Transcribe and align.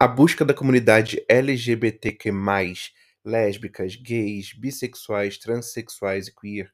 A 0.00 0.06
busca 0.06 0.44
da 0.44 0.54
comunidade 0.54 1.24
LGBTQ+, 1.28 2.30
lésbicas, 3.24 3.96
gays, 3.96 4.52
bissexuais, 4.52 5.36
transexuais 5.38 6.28
e 6.28 6.34
queer, 6.36 6.72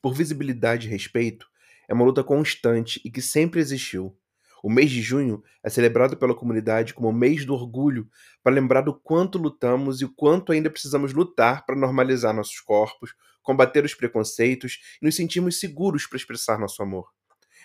por 0.00 0.14
visibilidade 0.14 0.88
e 0.88 0.90
respeito, 0.90 1.46
é 1.86 1.92
uma 1.92 2.02
luta 2.02 2.24
constante 2.24 2.98
e 3.04 3.10
que 3.10 3.20
sempre 3.20 3.60
existiu. 3.60 4.16
O 4.64 4.70
mês 4.70 4.90
de 4.90 5.02
junho 5.02 5.42
é 5.62 5.68
celebrado 5.68 6.16
pela 6.16 6.34
comunidade 6.34 6.94
como 6.94 7.10
o 7.10 7.12
mês 7.12 7.44
do 7.44 7.52
orgulho, 7.52 8.08
para 8.42 8.54
lembrar 8.54 8.80
do 8.80 8.98
quanto 8.98 9.36
lutamos 9.36 10.00
e 10.00 10.06
o 10.06 10.14
quanto 10.14 10.50
ainda 10.50 10.70
precisamos 10.70 11.12
lutar 11.12 11.66
para 11.66 11.76
normalizar 11.76 12.32
nossos 12.32 12.58
corpos, 12.60 13.14
combater 13.42 13.84
os 13.84 13.94
preconceitos 13.94 14.80
e 15.02 15.04
nos 15.04 15.14
sentirmos 15.14 15.60
seguros 15.60 16.06
para 16.06 16.16
expressar 16.16 16.58
nosso 16.58 16.82
amor. 16.82 17.10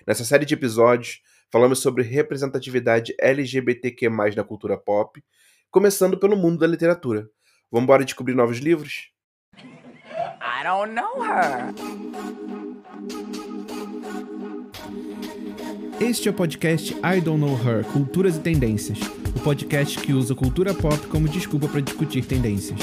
Nessa 0.06 0.26
série 0.26 0.46
de 0.46 0.54
episódios, 0.54 1.22
falamos 1.52 1.80
sobre 1.80 2.04
representatividade 2.04 3.16
LGBTQ+, 3.20 4.10
na 4.36 4.44
cultura 4.44 4.78
pop, 4.78 5.24
começando 5.70 6.18
pelo 6.18 6.36
mundo 6.36 6.60
da 6.60 6.68
literatura. 6.68 7.30
Vamos 7.72 7.84
embora 7.84 8.06
descobrir 8.06 8.34
novos 8.34 8.60
livros? 8.60 9.12
I 9.58 10.64
don't 10.64 10.94
know 10.94 11.24
her. 11.24 11.74
Este 16.00 16.28
é 16.28 16.32
o 16.32 16.34
podcast 16.34 16.94
I 16.94 17.22
Don't 17.22 17.40
Know 17.40 17.58
Her 17.58 17.84
Culturas 17.86 18.38
e 18.38 18.40
Tendências 18.40 19.00
o 19.38 19.40
podcast 19.40 20.00
que 20.00 20.14
usa 20.14 20.34
cultura 20.34 20.74
pop 20.74 20.98
como 21.08 21.30
desculpa 21.30 21.68
para 21.68 21.80
discutir 21.80 22.26
tendências. 22.26 22.80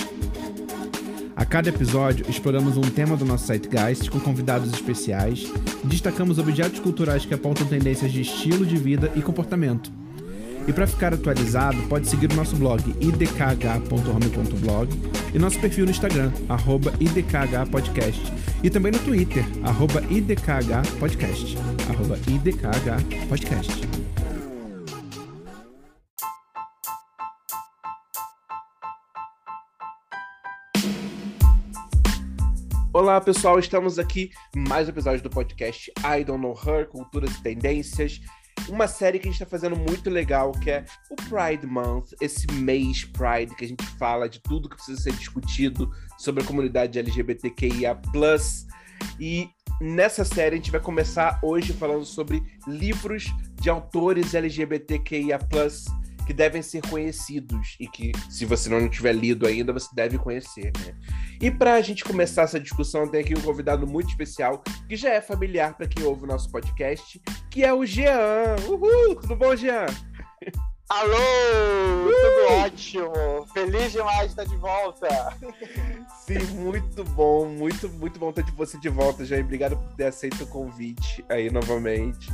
A 1.36 1.44
cada 1.44 1.68
episódio, 1.68 2.24
exploramos 2.28 2.76
um 2.76 2.82
tema 2.82 3.16
do 3.16 3.24
nosso 3.24 3.46
site 3.46 3.68
Geist 3.68 4.08
com 4.08 4.20
convidados 4.20 4.72
especiais 4.72 5.52
destacamos 5.82 6.38
objetos 6.38 6.78
culturais 6.78 7.26
que 7.26 7.34
apontam 7.34 7.66
tendências 7.66 8.12
de 8.12 8.20
estilo 8.22 8.64
de 8.64 8.76
vida 8.76 9.10
e 9.16 9.22
comportamento. 9.22 9.90
E 10.66 10.72
para 10.72 10.86
ficar 10.86 11.12
atualizado, 11.12 11.76
pode 11.88 12.08
seguir 12.08 12.30
o 12.32 12.34
nosso 12.34 12.56
blog 12.56 12.82
idkh.home.blog 13.00 14.88
e 15.34 15.38
nosso 15.38 15.58
perfil 15.58 15.84
no 15.84 15.90
Instagram, 15.90 16.32
idkhpodcast, 17.00 18.32
e 18.62 18.70
também 18.70 18.92
no 18.92 18.98
Twitter, 19.00 19.44
idkhpodcast, 20.10 21.58
idkhpodcast. 22.28 24.03
Olá 32.95 33.20
pessoal, 33.20 33.59
estamos 33.59 33.98
aqui 33.98 34.31
mais 34.56 34.87
um 34.87 34.91
episódio 34.91 35.20
do 35.20 35.28
podcast 35.28 35.92
I 36.05 36.23
Don't 36.23 36.41
Know 36.41 36.56
Her, 36.64 36.87
Culturas 36.87 37.34
e 37.34 37.42
Tendências. 37.42 38.20
Uma 38.69 38.87
série 38.87 39.19
que 39.19 39.27
a 39.27 39.33
gente 39.33 39.42
está 39.42 39.50
fazendo 39.50 39.75
muito 39.75 40.09
legal, 40.09 40.53
que 40.53 40.70
é 40.70 40.84
o 41.11 41.17
Pride 41.17 41.67
Month, 41.67 42.12
esse 42.20 42.47
mês 42.53 43.05
Pride, 43.05 43.56
que 43.56 43.65
a 43.65 43.69
gente 43.69 43.84
fala 43.98 44.28
de 44.28 44.41
tudo 44.41 44.69
que 44.69 44.77
precisa 44.77 45.00
ser 45.00 45.12
discutido 45.15 45.91
sobre 46.17 46.45
a 46.45 46.47
comunidade 46.47 46.97
LGBTQIA. 46.97 48.00
E 49.19 49.50
nessa 49.81 50.25
série 50.25 50.55
a 50.55 50.59
gente 50.59 50.70
vai 50.70 50.81
começar 50.81 51.41
hoje 51.42 51.72
falando 51.72 52.05
sobre 52.05 52.45
livros 52.65 53.25
de 53.61 53.69
autores 53.69 54.34
LGBTQIA 54.34 55.41
que 56.25 56.33
devem 56.33 56.62
ser 56.62 56.83
conhecidos 56.89 57.77
e 57.78 57.86
que, 57.86 58.12
se 58.30 58.44
você 58.44 58.69
não 58.69 58.89
tiver 58.89 59.12
lido 59.12 59.47
ainda, 59.47 59.72
você 59.72 59.89
deve 59.94 60.19
conhecer, 60.19 60.72
né? 60.78 60.94
E 61.41 61.50
para 61.50 61.75
a 61.75 61.81
gente 61.81 62.05
começar 62.05 62.42
essa 62.42 62.58
discussão, 62.61 63.08
tem 63.08 63.20
aqui 63.20 63.36
um 63.36 63.41
convidado 63.41 63.86
muito 63.86 64.08
especial, 64.08 64.62
que 64.89 64.97
já 64.97 65.11
é 65.11 65.20
familiar 65.20 65.75
para 65.75 65.86
quem 65.86 66.05
ouve 66.05 66.25
o 66.25 66.27
nosso 66.27 66.50
podcast, 66.50 67.20
que 67.50 67.64
é 67.64 67.72
o 67.72 67.84
Jean. 67.84 68.56
Uhul! 68.69 69.14
Tudo 69.16 69.36
bom, 69.36 69.55
Jean? 69.55 69.86
Alô! 70.89 71.14
Uh! 71.14 72.11
Tudo 72.11 72.55
ótimo! 72.64 73.47
Feliz 73.53 73.92
demais 73.92 74.20
de 74.20 74.27
estar 74.27 74.44
de 74.44 74.56
volta! 74.56 75.09
Sim, 76.25 76.38
muito 76.55 77.05
bom, 77.05 77.47
muito, 77.47 77.88
muito 77.88 78.19
bom 78.19 78.33
ter 78.33 78.44
você 78.53 78.78
de 78.78 78.88
volta, 78.88 79.25
Jean. 79.25 79.41
Obrigado 79.41 79.77
por 79.77 79.94
ter 79.97 80.06
aceito 80.06 80.44
o 80.44 80.47
convite 80.47 81.25
aí 81.28 81.50
novamente. 81.50 82.28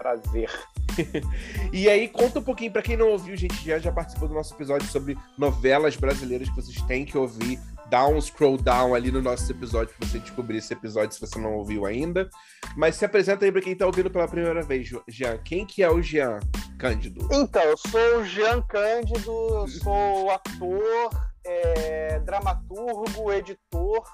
Prazer. 0.00 0.50
e 1.70 1.86
aí, 1.86 2.08
conta 2.08 2.38
um 2.38 2.42
pouquinho, 2.42 2.72
para 2.72 2.80
quem 2.80 2.96
não 2.96 3.10
ouviu, 3.10 3.36
gente 3.36 3.62
já, 3.62 3.78
já 3.78 3.92
participou 3.92 4.26
do 4.26 4.32
nosso 4.34 4.54
episódio 4.54 4.88
sobre 4.88 5.14
novelas 5.36 5.94
brasileiras 5.94 6.48
que 6.48 6.56
vocês 6.56 6.80
têm 6.86 7.04
que 7.04 7.18
ouvir. 7.18 7.60
Dá 7.90 8.06
um 8.06 8.18
scroll 8.18 8.56
down 8.56 8.94
ali 8.94 9.10
no 9.10 9.20
nosso 9.20 9.52
episódio 9.52 9.94
para 9.98 10.08
você 10.08 10.18
descobrir 10.18 10.56
esse 10.56 10.72
episódio 10.72 11.12
se 11.12 11.20
você 11.20 11.38
não 11.38 11.52
ouviu 11.52 11.84
ainda. 11.84 12.30
Mas 12.74 12.96
se 12.96 13.04
apresenta 13.04 13.44
aí 13.44 13.52
para 13.52 13.60
quem 13.60 13.76
tá 13.76 13.84
ouvindo 13.84 14.10
pela 14.10 14.26
primeira 14.26 14.62
vez, 14.62 14.88
Jean. 15.06 15.36
Quem 15.44 15.66
que 15.66 15.82
é 15.82 15.90
o 15.90 16.00
Jean 16.00 16.40
Cândido? 16.78 17.28
Então, 17.30 17.62
eu 17.62 17.76
sou 17.76 18.20
o 18.20 18.24
Jean 18.24 18.62
Cândido, 18.62 19.68
sou 19.82 20.30
ator, 20.30 21.10
é, 21.44 22.20
dramaturgo, 22.20 23.30
editor, 23.32 24.08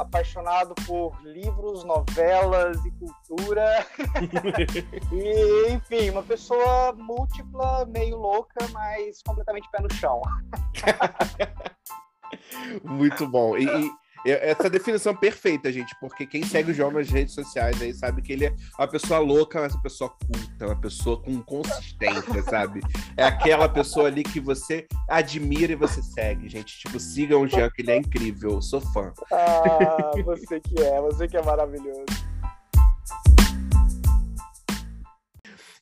apaixonado 0.00 0.74
por 0.86 1.14
livros, 1.22 1.84
novelas 1.84 2.82
e 2.84 2.90
cultura. 2.92 3.86
e, 5.12 5.72
enfim, 5.72 6.10
uma 6.10 6.22
pessoa 6.22 6.92
múltipla, 6.92 7.84
meio 7.86 8.16
louca, 8.16 8.66
mas 8.72 9.22
completamente 9.22 9.68
pé 9.70 9.82
no 9.82 9.92
chão. 9.92 10.20
Muito 12.82 13.28
bom. 13.28 13.56
E, 13.56 13.64
e, 13.64 13.90
essa 14.24 14.68
definição 14.68 15.14
perfeita, 15.14 15.72
gente, 15.72 15.94
porque 15.98 16.26
quem 16.26 16.44
segue 16.44 16.70
o 16.70 16.74
João 16.74 16.90
nas 16.90 17.08
redes 17.08 17.34
sociais 17.34 17.80
aí 17.80 17.94
sabe 17.94 18.22
que 18.22 18.32
ele 18.32 18.46
é 18.46 18.54
uma 18.78 18.88
pessoa 18.88 19.18
louca, 19.18 19.60
mas 19.60 19.74
uma 19.74 19.82
pessoa 19.82 20.10
culta, 20.10 20.66
uma 20.66 20.80
pessoa 20.80 21.22
com 21.22 21.40
consistência, 21.42 22.42
sabe? 22.44 22.80
É 23.16 23.24
aquela 23.24 23.68
pessoa 23.68 24.08
ali 24.08 24.22
que 24.22 24.40
você 24.40 24.86
admira 25.08 25.72
e 25.72 25.76
você 25.76 26.02
segue, 26.02 26.48
gente. 26.48 26.78
Tipo, 26.78 27.00
sigam 27.00 27.42
o 27.42 27.48
Jean, 27.48 27.70
que 27.70 27.82
ele 27.82 27.92
é 27.92 27.96
incrível, 27.96 28.52
eu 28.52 28.62
sou 28.62 28.80
fã. 28.80 29.12
Ah, 29.32 30.12
você 30.24 30.60
que 30.60 30.82
é, 30.82 31.00
você 31.00 31.28
que 31.28 31.36
é 31.36 31.42
maravilhoso. 31.42 32.04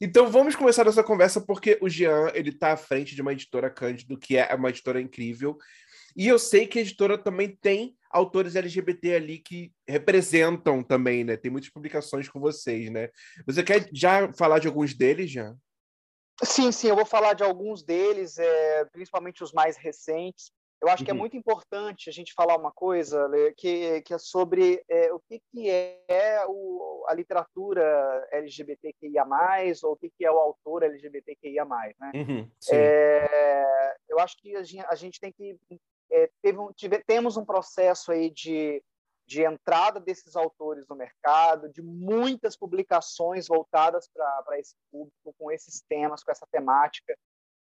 Então 0.01 0.31
vamos 0.31 0.55
começar 0.55 0.85
nossa 0.85 1.03
conversa 1.03 1.41
porque 1.41 1.77
o 1.83 1.89
Jean 1.89 2.31
ele 2.33 2.51
está 2.51 2.73
à 2.73 2.77
frente 2.77 3.17
de 3.17 3.23
uma 3.23 3.33
editora 3.33 3.69
Cândido 3.69 4.17
que 4.17 4.37
é 4.37 4.55
uma 4.55 4.69
editora 4.69 5.01
incrível 5.01 5.59
e 6.17 6.29
eu 6.29 6.39
sei 6.39 6.69
que 6.69 6.79
a 6.79 6.83
editora 6.83 7.19
também 7.19 7.59
tem 7.61 7.98
autores 8.11 8.57
LGBT 8.57 9.15
ali 9.15 9.39
que 9.39 9.73
representam 9.87 10.83
também, 10.83 11.25
né? 11.25 11.37
Tem 11.37 11.51
muitas 11.51 11.71
publicações 11.71 12.29
com 12.29 12.41
vocês, 12.41 12.91
né? 12.91 13.11
Você 13.47 13.63
quer 13.63 13.89
já 13.93 14.33
falar 14.33 14.59
de 14.59 14.67
alguns 14.67 14.95
deles, 14.95 15.31
já? 15.31 15.55
Sim, 16.43 16.71
sim, 16.71 16.89
eu 16.89 16.97
vou 16.97 17.05
falar 17.05 17.35
de 17.35 17.43
alguns 17.43 17.83
deles, 17.83 18.39
é, 18.39 18.85
principalmente 18.87 19.43
os 19.43 19.53
mais 19.53 19.77
recentes. 19.77 20.53
Eu 20.81 20.89
acho 20.89 21.03
uhum. 21.03 21.05
que 21.05 21.11
é 21.11 21.15
uhum. 21.15 21.21
muito 21.21 21.37
importante 21.37 22.09
a 22.09 22.13
gente 22.13 22.33
falar 22.33 22.57
uma 22.57 22.71
coisa 22.71 23.29
que, 23.57 24.01
que 24.03 24.15
é 24.15 24.19
sobre 24.19 24.83
é, 24.89 25.13
o 25.13 25.19
que, 25.19 25.43
que 25.51 25.69
é 25.69 26.45
o, 26.47 27.05
a 27.09 27.15
literatura 27.15 28.29
LGBTQIA+, 28.31 29.27
ou 29.83 29.93
o 29.93 29.97
que, 29.97 30.09
que 30.17 30.25
é 30.25 30.31
o 30.31 30.39
autor 30.39 30.85
LGBTQIA+. 30.85 31.65
Né? 31.65 32.13
Uhum, 32.15 32.51
é, 32.73 33.97
eu 34.09 34.21
acho 34.21 34.37
que 34.39 34.55
a 34.55 34.63
gente, 34.63 34.87
a 34.89 34.95
gente 34.95 35.19
tem 35.19 35.33
que 35.33 35.59
é, 36.11 36.31
um, 36.53 36.73
tive, 36.73 37.03
temos 37.05 37.37
um 37.37 37.45
processo 37.45 38.13
aí 38.13 38.31
de, 38.31 38.83
de 39.27 39.43
entrada 39.43 40.01
desses 40.01 40.37
autores 40.37 40.87
no 40.89 40.97
mercado, 40.97 41.69
de 41.69 41.83
muitas 41.83 42.57
publicações 42.57 43.47
voltadas 43.47 44.09
para 44.09 44.59
esse 44.59 44.75
público, 44.91 45.35
com 45.39 45.51
esses 45.51 45.83
temas, 45.89 46.23
com 46.23 46.31
essa 46.31 46.47
temática. 46.51 47.17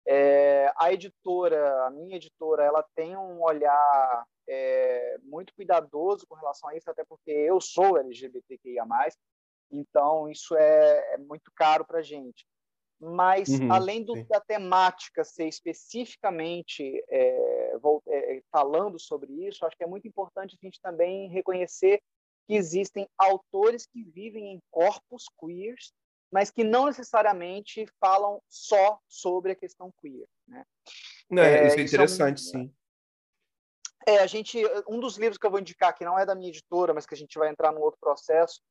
É, 0.05 0.71
a 0.77 0.91
editora, 0.91 1.85
a 1.85 1.89
minha 1.89 2.17
editora, 2.17 2.63
ela 2.63 2.85
tem 2.95 3.15
um 3.15 3.41
olhar 3.41 4.25
é, 4.47 5.17
muito 5.23 5.53
cuidadoso 5.55 6.27
com 6.27 6.35
relação 6.35 6.69
a 6.69 6.75
isso, 6.75 6.89
até 6.89 7.05
porque 7.05 7.31
eu 7.31 7.61
sou 7.61 7.97
LGBTQIA+, 7.97 8.85
então 9.71 10.29
isso 10.29 10.55
é, 10.55 11.13
é 11.13 11.17
muito 11.17 11.49
caro 11.55 11.85
para 11.85 11.99
a 11.99 12.03
gente 12.03 12.45
mas 13.03 13.49
uhum, 13.49 13.71
além 13.71 14.03
do, 14.03 14.23
da 14.25 14.39
temática 14.39 15.23
ser 15.23 15.47
especificamente 15.47 17.03
é, 17.09 17.75
é, 18.07 18.41
falando 18.51 18.99
sobre 18.99 19.31
isso, 19.45 19.65
acho 19.65 19.75
que 19.75 19.83
é 19.83 19.87
muito 19.87 20.07
importante 20.07 20.57
a 20.59 20.65
gente 20.65 20.79
também 20.81 21.29
reconhecer 21.29 22.01
que 22.47 22.55
existem 22.55 23.07
autores 23.17 23.85
que 23.85 24.03
vivem 24.03 24.53
em 24.53 24.59
corpos 24.71 25.25
queers, 25.39 25.93
mas 26.31 26.49
que 26.49 26.63
não 26.63 26.85
necessariamente 26.85 27.85
falam 27.99 28.41
só 28.49 28.99
sobre 29.07 29.51
a 29.51 29.55
questão 29.55 29.93
queer. 30.01 30.27
Né? 30.47 30.63
Não, 31.29 31.43
é, 31.43 31.67
isso 31.67 31.77
é 31.77 31.81
interessante, 31.81 32.37
isso 32.37 32.55
é 32.55 32.59
um, 32.59 32.63
sim. 32.63 32.73
É, 34.05 34.19
a 34.19 34.27
gente, 34.27 34.61
um 34.87 34.99
dos 34.99 35.17
livros 35.17 35.37
que 35.37 35.45
eu 35.45 35.51
vou 35.51 35.59
indicar, 35.59 35.95
que 35.95 36.03
não 36.03 36.19
é 36.19 36.25
da 36.25 36.35
minha 36.35 36.49
editora, 36.49 36.93
mas 36.93 37.05
que 37.05 37.13
a 37.13 37.17
gente 37.17 37.37
vai 37.37 37.49
entrar 37.49 37.71
no 37.71 37.81
outro 37.81 37.99
processo, 37.99 38.61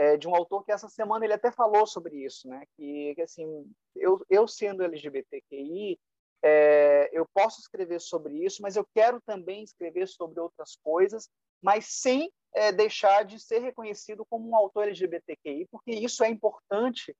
é, 0.00 0.16
de 0.16 0.26
um 0.26 0.34
autor 0.34 0.64
que 0.64 0.72
essa 0.72 0.88
semana 0.88 1.26
ele 1.26 1.34
até 1.34 1.52
falou 1.52 1.86
sobre 1.86 2.24
isso, 2.24 2.48
né? 2.48 2.64
Que, 2.74 3.14
que 3.14 3.20
assim, 3.20 3.70
eu, 3.94 4.24
eu 4.30 4.48
sendo 4.48 4.82
LGBTQI, 4.82 6.00
é, 6.42 7.10
eu 7.12 7.26
posso 7.34 7.60
escrever 7.60 8.00
sobre 8.00 8.42
isso, 8.42 8.62
mas 8.62 8.76
eu 8.76 8.86
quero 8.94 9.20
também 9.20 9.62
escrever 9.62 10.08
sobre 10.08 10.40
outras 10.40 10.74
coisas, 10.82 11.28
mas 11.62 11.84
sem 12.00 12.32
é, 12.54 12.72
deixar 12.72 13.26
de 13.26 13.38
ser 13.38 13.58
reconhecido 13.58 14.24
como 14.24 14.48
um 14.48 14.56
autor 14.56 14.84
LGBTQI, 14.84 15.68
porque 15.70 15.90
isso 15.90 16.24
é 16.24 16.30
importante 16.30 17.14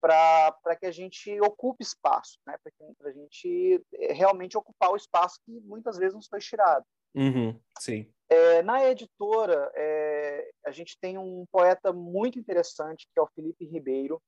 para 0.00 0.76
que 0.76 0.86
a 0.86 0.90
gente 0.90 1.40
ocupe 1.40 1.84
espaço, 1.84 2.40
né? 2.44 2.58
para 2.98 3.10
a 3.10 3.12
gente 3.12 3.80
eh, 3.94 4.12
realmente 4.12 4.58
ocupar 4.58 4.90
o 4.90 4.96
espaço 4.96 5.40
que 5.46 5.52
muitas 5.60 5.96
vezes 5.96 6.14
nos 6.14 6.26
foi 6.26 6.40
tirado. 6.40 6.84
Uhum, 7.14 7.58
sim. 7.78 8.12
É, 8.28 8.62
na 8.62 8.84
editora, 8.84 9.70
é, 9.74 10.50
a 10.66 10.70
gente 10.70 10.98
tem 10.98 11.18
um 11.18 11.44
poeta 11.52 11.92
muito 11.92 12.38
interessante, 12.38 13.06
que 13.12 13.18
é 13.18 13.22
o 13.22 13.28
Felipe 13.34 13.64
Ribeiro. 13.64 14.20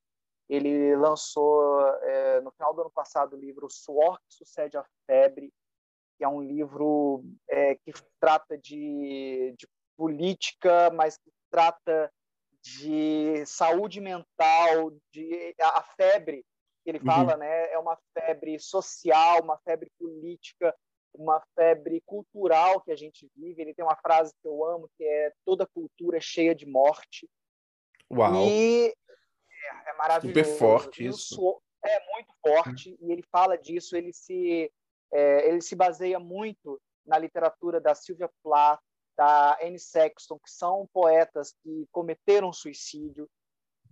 Ele 0.48 0.94
lançou, 0.94 1.80
é, 2.02 2.40
no 2.40 2.52
final 2.52 2.72
do 2.72 2.82
ano 2.82 2.90
passado, 2.90 3.34
o 3.34 3.40
livro 3.40 3.68
Suor 3.68 4.18
que 4.28 4.34
Sucede 4.36 4.76
a 4.76 4.84
Febre, 5.06 5.52
que 6.16 6.24
é 6.24 6.28
um 6.28 6.40
livro 6.40 7.24
é, 7.48 7.74
que 7.74 7.92
trata 8.20 8.56
de, 8.56 9.54
de 9.58 9.66
política, 9.96 10.90
mas 10.90 11.16
que 11.18 11.30
trata 11.50 12.12
de 12.62 13.44
saúde 13.46 14.00
mental, 14.00 14.92
de 15.12 15.54
a 15.60 15.82
febre 15.96 16.44
que 16.84 16.90
ele 16.90 17.00
fala, 17.00 17.32
uhum. 17.32 17.38
né, 17.40 17.72
é 17.72 17.78
uma 17.78 17.98
febre 18.14 18.60
social, 18.60 19.42
uma 19.42 19.58
febre 19.58 19.90
política, 19.98 20.72
uma 21.18 21.42
febre 21.54 22.02
cultural 22.06 22.80
que 22.80 22.90
a 22.90 22.96
gente 22.96 23.30
vive. 23.36 23.62
Ele 23.62 23.74
tem 23.74 23.84
uma 23.84 23.96
frase 23.96 24.32
que 24.40 24.48
eu 24.48 24.64
amo, 24.64 24.90
que 24.96 25.04
é 25.04 25.32
toda 25.44 25.66
cultura 25.66 26.18
é 26.18 26.20
cheia 26.20 26.54
de 26.54 26.66
morte. 26.66 27.28
Uau. 28.10 28.46
E 28.46 28.86
é, 28.86 29.90
é 29.90 29.96
maravilhoso. 29.96 30.38
Super 30.38 30.58
forte 30.58 31.06
isso. 31.06 31.60
É 31.84 32.12
muito 32.12 32.32
forte 32.40 32.96
e 33.00 33.12
ele 33.12 33.22
fala 33.30 33.56
disso, 33.56 33.96
ele 33.96 34.12
se 34.12 34.72
é, 35.12 35.48
ele 35.48 35.60
se 35.60 35.76
baseia 35.76 36.18
muito 36.18 36.80
na 37.06 37.18
literatura 37.18 37.80
da 37.80 37.94
Sylvia 37.94 38.28
Plath, 38.42 38.80
da 39.16 39.56
Anne 39.62 39.78
Sexton, 39.78 40.38
que 40.38 40.50
são 40.50 40.88
poetas 40.92 41.54
que 41.62 41.86
cometeram 41.92 42.52
suicídio. 42.52 43.28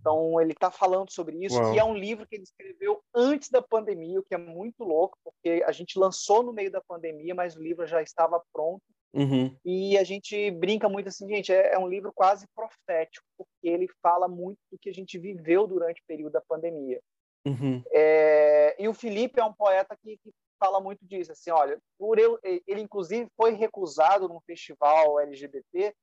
Então, 0.04 0.38
ele 0.38 0.52
está 0.52 0.70
falando 0.70 1.10
sobre 1.10 1.42
isso, 1.42 1.58
Uau. 1.58 1.72
que 1.72 1.78
é 1.78 1.84
um 1.84 1.96
livro 1.96 2.26
que 2.26 2.34
ele 2.34 2.42
escreveu 2.42 3.02
antes 3.14 3.48
da 3.48 3.62
pandemia, 3.62 4.20
o 4.20 4.22
que 4.22 4.34
é 4.34 4.38
muito 4.38 4.84
louco, 4.84 5.16
porque 5.24 5.64
a 5.66 5.72
gente 5.72 5.98
lançou 5.98 6.42
no 6.42 6.52
meio 6.52 6.70
da 6.70 6.82
pandemia, 6.82 7.34
mas 7.34 7.56
o 7.56 7.62
livro 7.62 7.86
já 7.86 8.02
estava 8.02 8.42
pronto. 8.52 8.82
Uhum. 9.14 9.56
E 9.64 9.96
a 9.96 10.04
gente 10.04 10.50
brinca 10.50 10.90
muito 10.90 11.08
assim, 11.08 11.26
gente, 11.26 11.50
é, 11.50 11.72
é, 11.72 11.78
um 11.78 11.88
livro 11.88 12.12
quase 12.14 12.46
profético, 12.54 13.24
porque 13.38 13.66
ele 13.66 13.88
fala 14.02 14.28
muito 14.28 14.58
do 14.70 14.78
que 14.78 14.90
a 14.90 14.92
gente 14.92 15.18
viveu 15.18 15.66
durante 15.66 16.02
o 16.02 16.06
período 16.06 16.32
da 16.32 16.42
pandemia. 16.42 17.00
Uhum. 17.46 17.82
É, 17.90 18.76
e 18.78 18.86
o 18.86 18.92
Felipe 18.92 19.40
é 19.40 19.44
um 19.44 19.54
poeta 19.54 19.96
que, 20.02 20.18
que 20.18 20.30
fala 20.60 20.80
muito 20.80 21.06
disso, 21.06 21.32
assim, 21.32 21.50
olha, 21.50 21.78
por 21.98 22.18
ele, 22.18 22.38
ele 22.66 22.82
inclusive 22.82 23.26
foi 23.36 23.52
recusado 23.52 24.28
num 24.28 24.40
festival 24.40 25.18
LGBT 25.20 25.94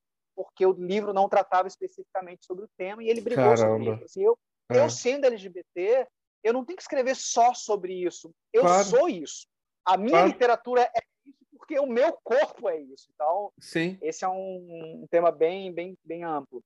porque 0.44 0.66
o 0.66 0.74
livro 0.74 1.14
não 1.14 1.30
tratava 1.30 1.68
especificamente 1.68 2.46
sobre 2.46 2.66
o 2.66 2.70
tema 2.78 3.04
e 3.04 3.10
ele 3.10 3.22
brigou 3.22 3.44
Caramba. 3.44 3.84
sobre 3.86 3.94
isso. 3.94 4.04
Assim, 4.06 4.24
eu, 4.24 4.38
é. 4.72 4.80
eu 4.80 4.90
sendo 4.90 5.26
LGBT, 5.26 6.08
eu 6.44 6.54
não 6.54 6.66
tenho 6.66 6.78
que 6.78 6.84
escrever 6.84 7.16
só 7.16 7.54
sobre 7.54 7.94
isso. 7.94 8.34
Eu 8.54 8.62
claro. 8.62 8.84
sou 8.84 9.10
isso. 9.10 9.48
A 9.86 9.98
minha 9.98 10.12
claro. 10.12 10.28
literatura 10.28 10.82
é 10.82 11.02
isso 11.26 11.38
porque 11.58 11.80
o 11.80 11.86
meu 11.86 12.18
corpo 12.24 12.70
é 12.70 12.80
isso. 12.80 13.08
Então, 13.14 13.52
Sim. 13.60 13.98
esse 14.02 14.26
é 14.26 14.28
um, 14.28 15.02
um 15.04 15.08
tema 15.10 15.32
bem, 15.32 15.72
bem, 15.72 15.98
bem 16.04 16.24
amplo. 16.24 16.64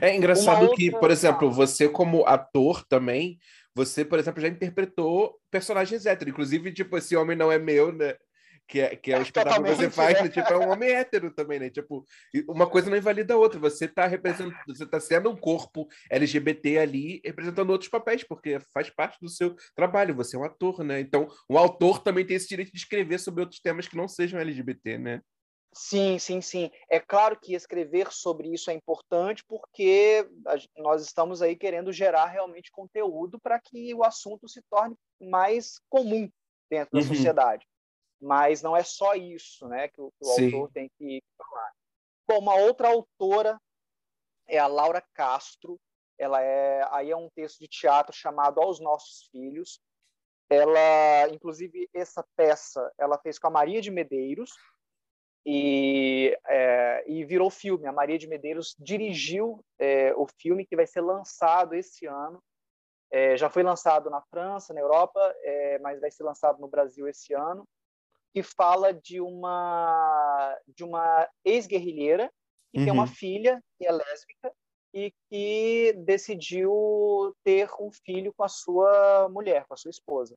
É 0.00 0.14
engraçado 0.14 0.72
que, 0.74 0.90
por 0.90 1.10
exemplo, 1.10 1.50
você 1.50 1.88
como 1.88 2.24
ator 2.26 2.84
também, 2.86 3.38
você, 3.74 4.04
por 4.04 4.18
exemplo, 4.18 4.40
já 4.40 4.48
interpretou 4.48 5.38
personagens 5.50 6.06
héteros. 6.06 6.32
Inclusive, 6.32 6.72
tipo, 6.72 6.96
esse 6.96 7.16
homem 7.16 7.36
não 7.36 7.50
é 7.50 7.58
meu, 7.58 7.92
né? 7.92 8.16
Que 8.68 8.80
é, 8.80 8.96
que 8.96 9.12
é 9.12 9.18
o 9.18 9.22
espetáculo 9.22 9.64
que 9.64 9.74
você 9.76 9.90
faz, 9.90 10.20
né? 10.20 10.28
tipo, 10.28 10.52
é 10.52 10.58
um 10.58 10.70
homem 10.70 10.90
hétero 10.90 11.32
também, 11.32 11.60
né? 11.60 11.70
Tipo, 11.70 12.04
uma 12.48 12.68
coisa 12.68 12.90
não 12.90 12.96
invalida 12.96 13.34
a 13.34 13.36
outra. 13.36 13.60
Você 13.60 13.86
tá 13.86 14.06
representando, 14.06 14.54
você 14.66 14.84
tá 14.84 14.98
sendo 14.98 15.30
um 15.30 15.36
corpo 15.36 15.86
LGBT 16.10 16.78
ali, 16.78 17.20
representando 17.24 17.70
outros 17.70 17.88
papéis, 17.88 18.24
porque 18.24 18.58
faz 18.74 18.90
parte 18.90 19.18
do 19.20 19.28
seu 19.28 19.54
trabalho. 19.74 20.16
Você 20.16 20.36
é 20.36 20.38
um 20.38 20.44
ator, 20.44 20.82
né? 20.82 20.98
Então, 20.98 21.28
o 21.48 21.56
autor 21.56 22.02
também 22.02 22.26
tem 22.26 22.36
esse 22.36 22.48
direito 22.48 22.72
de 22.72 22.78
escrever 22.78 23.18
sobre 23.20 23.42
outros 23.42 23.60
temas 23.60 23.86
que 23.86 23.96
não 23.96 24.08
sejam 24.08 24.40
LGBT, 24.40 24.98
né? 24.98 25.20
Sim, 25.78 26.18
sim, 26.18 26.40
sim. 26.40 26.70
É 26.90 26.98
claro 26.98 27.38
que 27.38 27.54
escrever 27.54 28.10
sobre 28.10 28.48
isso 28.48 28.70
é 28.70 28.74
importante 28.74 29.44
porque 29.46 30.26
nós 30.74 31.02
estamos 31.02 31.42
aí 31.42 31.54
querendo 31.54 31.92
gerar 31.92 32.26
realmente 32.26 32.70
conteúdo 32.70 33.38
para 33.38 33.60
que 33.60 33.94
o 33.94 34.02
assunto 34.02 34.48
se 34.48 34.62
torne 34.70 34.96
mais 35.20 35.78
comum 35.90 36.30
dentro 36.70 36.92
da 36.92 37.00
uhum. 37.00 37.14
sociedade. 37.14 37.66
Mas 38.26 38.60
não 38.62 38.76
é 38.76 38.82
só 38.82 39.14
isso 39.14 39.68
né, 39.68 39.88
que 39.88 40.00
o, 40.00 40.10
que 40.10 40.26
o 40.26 40.30
autor 40.30 40.70
tem 40.72 40.90
que 40.98 41.22
falar. 41.38 41.72
Bom, 42.28 42.38
uma 42.38 42.56
outra 42.56 42.88
autora 42.88 43.60
é 44.48 44.58
a 44.58 44.66
Laura 44.66 45.02
Castro. 45.14 45.78
Ela 46.18 46.42
é 46.42 46.86
aí 46.90 47.10
é 47.10 47.16
um 47.16 47.30
texto 47.30 47.58
de 47.58 47.68
teatro 47.68 48.14
chamado 48.14 48.60
Aos 48.60 48.80
Nossos 48.80 49.28
Filhos. 49.30 49.80
Ela, 50.48 51.28
inclusive, 51.32 51.88
essa 51.92 52.24
peça 52.36 52.92
ela 52.98 53.18
fez 53.18 53.38
com 53.38 53.48
a 53.48 53.50
Maria 53.50 53.80
de 53.80 53.90
Medeiros, 53.90 54.52
e, 55.48 56.36
é, 56.48 57.04
e 57.06 57.24
virou 57.24 57.48
filme. 57.48 57.86
A 57.86 57.92
Maria 57.92 58.18
de 58.18 58.26
Medeiros 58.26 58.74
dirigiu 58.76 59.64
é, 59.78 60.12
o 60.16 60.26
filme 60.26 60.66
que 60.66 60.74
vai 60.74 60.88
ser 60.88 61.00
lançado 61.00 61.74
esse 61.74 62.04
ano. 62.04 62.42
É, 63.12 63.36
já 63.36 63.48
foi 63.48 63.62
lançado 63.62 64.10
na 64.10 64.20
França, 64.22 64.74
na 64.74 64.80
Europa, 64.80 65.20
é, 65.42 65.78
mas 65.78 66.00
vai 66.00 66.10
ser 66.10 66.24
lançado 66.24 66.60
no 66.60 66.66
Brasil 66.66 67.06
esse 67.06 67.32
ano. 67.32 67.64
E 68.36 68.42
fala 68.42 68.92
de 68.92 69.20
uma 69.20 70.58
de 70.68 70.84
uma 70.84 71.28
ex-guerrilheira 71.44 72.30
que 72.72 72.80
uhum. 72.80 72.84
tem 72.84 72.92
uma 72.92 73.02
uhum. 73.04 73.08
filha 73.08 73.62
que 73.78 73.86
é 73.86 73.92
lésbica 73.92 74.52
e 74.92 75.12
que 75.28 75.94
decidiu 76.04 77.34
ter 77.42 77.68
um 77.80 77.90
filho 78.04 78.32
com 78.34 78.44
a 78.44 78.48
sua 78.48 79.28
mulher, 79.30 79.64
com 79.66 79.74
a 79.74 79.76
sua 79.76 79.90
esposa. 79.90 80.36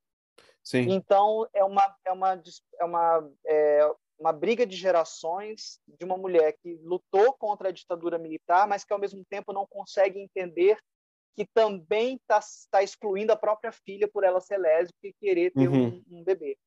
Sim. 0.63 0.89
Então 0.91 1.47
é 1.53 1.63
uma 1.63 1.95
é 2.05 2.11
uma 2.11 2.41
é 2.79 2.85
uma 2.85 3.31
é, 3.45 3.91
uma 4.19 4.33
briga 4.33 4.65
de 4.65 4.75
gerações 4.75 5.79
de 5.87 6.05
uma 6.05 6.17
mulher 6.17 6.53
que 6.61 6.75
lutou 6.83 7.33
contra 7.33 7.69
a 7.69 7.71
ditadura 7.71 8.17
militar, 8.17 8.67
mas 8.67 8.83
que 8.83 8.93
ao 8.93 8.99
mesmo 8.99 9.23
tempo 9.29 9.53
não 9.53 9.65
consegue 9.65 10.19
entender 10.19 10.77
que 11.35 11.45
também 11.53 12.15
está 12.15 12.41
tá 12.69 12.83
excluindo 12.83 13.31
a 13.31 13.37
própria 13.37 13.71
filha 13.71 14.09
por 14.09 14.25
ela 14.25 14.41
ser 14.41 14.57
lésbica 14.57 15.07
e 15.07 15.13
querer 15.13 15.51
ter 15.51 15.69
uhum. 15.69 16.03
um, 16.09 16.19
um, 16.19 16.23
bebê. 16.23 16.57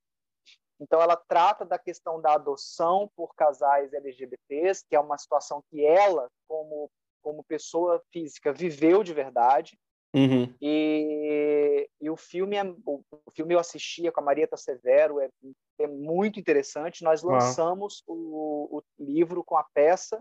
Então 0.83 1.01
ela 1.01 1.17
trata 1.17 1.65
da 1.65 1.79
questão 1.79 2.21
da 2.21 2.35
adoção 2.35 3.09
por 3.15 3.35
casais 3.35 3.93
LGBTs, 3.93 4.85
que 4.89 4.97
é 4.97 5.01
uma 5.01 5.17
situação 5.17 5.63
que 5.71 5.85
ela, 5.85 6.29
como 6.49 6.91
como 7.23 7.45
pessoa 7.45 8.03
física, 8.13 8.53
viveu 8.53 9.05
de 9.05 9.15
verdade. 9.15 9.79
Uhum. 10.15 10.53
E, 10.61 11.89
e, 12.01 12.11
o 12.11 12.17
filme 12.17 12.57
é, 12.57 12.65
o, 12.85 13.01
o, 13.11 13.31
filme 13.35 13.55
eu 13.55 13.59
assistia 13.59 14.13
com 14.13 14.21
a 14.21 14.25
Marieta 14.25 14.59
Severo 14.59 15.21
é, 15.21 15.31
é 15.79 15.87
muito 15.87 16.39
interessante. 16.39 17.03
Nós 17.03 17.23
lançamos 17.23 18.03
o, 18.07 18.79
o, 18.79 18.83
livro 18.99 19.43
com 19.43 19.57
a 19.57 19.65
peça 19.73 20.21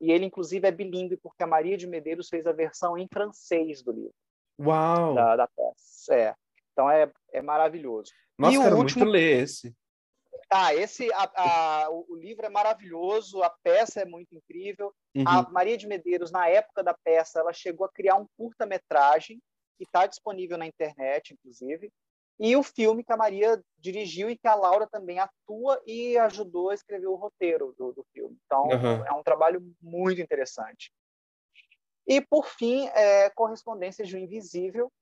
e 0.00 0.12
ele 0.12 0.26
inclusive 0.26 0.68
é 0.68 0.70
bilíngue 0.70 1.16
porque 1.16 1.42
a 1.42 1.46
Maria 1.46 1.76
de 1.76 1.88
Medeiros 1.88 2.28
fez 2.28 2.46
a 2.46 2.52
versão 2.52 2.96
em 2.96 3.08
francês 3.12 3.82
do 3.82 3.90
livro. 3.90 4.14
Uau! 4.60 5.14
Da, 5.14 5.34
da 5.34 5.48
peça. 5.48 6.14
É. 6.14 6.34
Então 6.72 6.88
é, 6.88 7.10
é 7.32 7.42
maravilhoso. 7.42 8.12
Nossa, 8.38 8.56
e 8.56 8.60
quero 8.60 8.76
último... 8.76 9.04
muito 9.04 9.12
ler 9.12 9.42
esse. 9.42 9.74
Ah, 10.52 10.74
esse, 10.74 11.10
a, 11.14 11.30
a, 11.34 11.90
o 11.90 12.14
livro 12.14 12.44
é 12.44 12.50
maravilhoso, 12.50 13.42
a 13.42 13.50
peça 13.62 14.00
é 14.00 14.04
muito 14.04 14.34
incrível. 14.34 14.94
Uhum. 15.14 15.24
A 15.26 15.50
Maria 15.50 15.78
de 15.78 15.86
Medeiros, 15.86 16.30
na 16.30 16.48
época 16.48 16.82
da 16.82 16.94
peça, 16.94 17.40
ela 17.40 17.52
chegou 17.52 17.86
a 17.86 17.92
criar 17.92 18.16
um 18.16 18.26
curta-metragem 18.36 19.40
que 19.78 19.84
está 19.84 20.06
disponível 20.06 20.58
na 20.58 20.66
internet, 20.66 21.32
inclusive. 21.32 21.90
E 22.38 22.56
o 22.56 22.62
filme 22.62 23.04
que 23.04 23.12
a 23.12 23.16
Maria 23.16 23.62
dirigiu 23.78 24.28
e 24.28 24.36
que 24.36 24.48
a 24.48 24.54
Laura 24.54 24.86
também 24.86 25.18
atua 25.18 25.80
e 25.86 26.18
ajudou 26.18 26.70
a 26.70 26.74
escrever 26.74 27.06
o 27.06 27.14
roteiro 27.14 27.74
do, 27.78 27.92
do 27.92 28.04
filme. 28.12 28.36
Então, 28.44 28.64
uhum. 28.64 29.06
é 29.06 29.12
um 29.12 29.22
trabalho 29.22 29.62
muito 29.80 30.20
interessante. 30.20 30.92
E, 32.06 32.20
por 32.20 32.46
fim, 32.46 32.88
é 32.88 33.30
Correspondências 33.30 34.08
de 34.08 34.16
um 34.16 34.18
Invisível, 34.18 34.92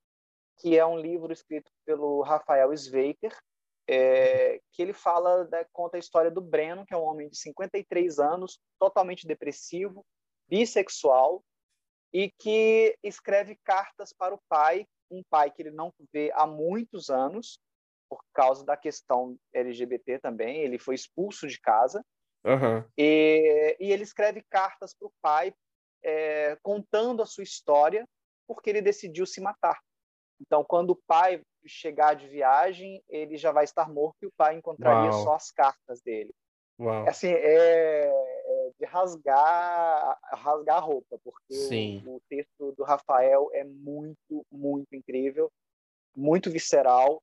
que 0.59 0.79
é 0.79 0.85
um 0.85 0.99
livro 0.99 1.33
escrito 1.33 1.71
pelo 1.85 2.23
Rafael 2.23 2.73
Sveiter, 2.73 3.37
é, 3.93 4.61
que 4.73 4.81
ele 4.81 4.93
fala, 4.93 5.49
né, 5.49 5.67
conta 5.73 5.97
a 5.97 5.99
história 5.99 6.31
do 6.31 6.41
Breno, 6.41 6.87
que 6.87 6.95
é 6.95 6.97
um 6.97 7.03
homem 7.03 7.29
de 7.29 7.37
53 7.37 8.21
anos, 8.21 8.61
totalmente 8.79 9.27
depressivo, 9.27 10.07
bissexual, 10.49 11.43
e 12.13 12.31
que 12.39 12.97
escreve 13.03 13.59
cartas 13.65 14.13
para 14.13 14.33
o 14.33 14.41
pai, 14.49 14.87
um 15.11 15.25
pai 15.29 15.51
que 15.51 15.63
ele 15.63 15.73
não 15.73 15.93
vê 16.13 16.31
há 16.35 16.47
muitos 16.47 17.11
anos, 17.11 17.59
por 18.09 18.23
causa 18.33 18.65
da 18.65 18.77
questão 18.77 19.37
LGBT 19.53 20.21
também, 20.21 20.59
ele 20.59 20.79
foi 20.79 20.95
expulso 20.95 21.49
de 21.49 21.61
casa, 21.61 22.05
uhum. 22.45 22.85
e, 22.97 23.77
e, 23.81 23.93
ele 23.93 24.05
escreve 24.05 24.45
cartas 24.49 24.95
para 24.95 25.09
o 25.09 25.13
pai, 25.21 25.53
é, 26.05 26.57
contando 26.63 27.23
a 27.23 27.27
sua 27.27 27.43
história, 27.43 28.09
porque 28.47 28.71
ele 28.71 28.83
decidiu 28.83 29.27
se 29.27 29.41
matar. 29.41 29.81
Então, 30.41 30.65
quando 30.65 30.91
o 30.91 31.01
pai 31.07 31.43
chegar 31.67 32.15
de 32.15 32.29
viagem, 32.29 33.03
ele 33.09 33.37
já 33.37 33.53
vai 33.53 33.65
estar 33.65 33.89
morto 33.91 34.17
e 34.23 34.27
o 34.27 34.33
pai 34.37 34.57
encontraria 34.57 35.11
Uau. 35.11 35.25
só 35.25 35.35
as 35.35 35.51
cartas 35.51 36.01
dele. 36.03 36.35
Uau. 36.79 37.09
Assim, 37.09 37.29
é, 37.29 38.07
é 38.07 38.71
de 38.79 38.87
rasgar, 38.87 40.19
rasgar 40.33 40.77
a 40.79 40.81
roupa, 40.81 41.19
porque 41.23 42.03
o, 42.07 42.17
o, 42.17 42.23
texto 42.29 42.73
do 42.73 42.83
Rafael 42.83 43.51
é 43.53 43.65
muito, 43.65 44.47
muito 44.51 44.95
incrível. 44.95 45.51
muito 46.17 46.51
visceral 46.51 47.23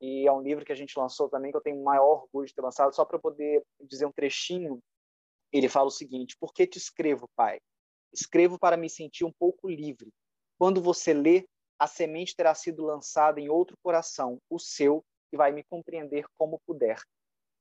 e 0.00 0.28
é 0.28 0.32
um 0.32 0.40
livro 0.40 0.64
que 0.64 0.72
a 0.72 0.76
gente 0.76 0.98
lançou 0.98 1.28
também 1.28 1.50
que 1.50 1.56
eu 1.56 1.62
tenho 1.62 1.80
o 1.80 1.84
maior 1.84 2.22
orgulho 2.22 2.46
de 2.46 2.54
ter 2.54 2.62
lançado 2.62 2.94
só 2.94 3.04
para 3.04 3.18
poder 3.18 3.62
dizer 3.80 4.06
um 4.06 4.12
trechinho. 4.12 4.78
Ele 5.52 5.68
fala 5.68 5.88
o 5.88 5.90
seguinte: 5.90 6.36
Por 6.38 6.52
que 6.52 6.66
te 6.66 6.78
escrevo, 6.78 7.28
pai? 7.34 7.58
Escrevo 8.12 8.58
para 8.58 8.76
me 8.76 8.88
sentir 8.88 9.24
um 9.24 9.32
pouco 9.32 9.68
livre. 9.68 10.10
Quando 10.58 10.80
você 10.80 11.12
lê, 11.12 11.44
a 11.78 11.86
semente 11.86 12.34
terá 12.34 12.54
sido 12.54 12.84
lançada 12.84 13.40
em 13.40 13.48
outro 13.48 13.76
coração, 13.82 14.38
o 14.50 14.58
seu, 14.58 15.04
e 15.32 15.36
vai 15.36 15.52
me 15.52 15.62
compreender 15.62 16.24
como 16.36 16.60
puder. 16.66 17.00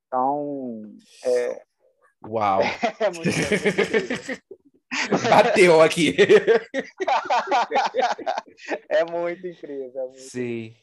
Então, 0.08 0.82
é... 1.24 1.64
Uau! 2.26 2.62
é 3.00 3.12
muito 3.12 3.30
Bateu 5.30 5.82
aqui. 5.82 6.16
é 8.90 9.04
muito 9.04 9.46
incrível. 9.46 10.02
É 10.02 10.06
muito 10.06 10.22
Sim. 10.22 10.74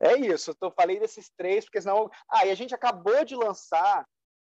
É 0.00 0.18
isso. 0.18 0.52
Eu 0.60 0.72
falei 0.72 0.98
desses 0.98 1.30
três, 1.36 1.64
porque 1.64 1.80
senão. 1.80 2.10
Ah, 2.28 2.44
e 2.44 2.50
a 2.50 2.54
gente 2.54 2.74
acabou 2.74 3.24
de 3.24 3.36
lançar 3.36 4.04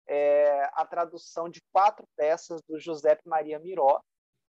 é, 0.08 0.68
a 0.72 0.84
tradução 0.84 1.48
de 1.48 1.62
quatro 1.72 2.04
peças 2.16 2.60
do 2.68 2.78
Giuseppe 2.78 3.26
Maria 3.26 3.58
Miró. 3.58 4.00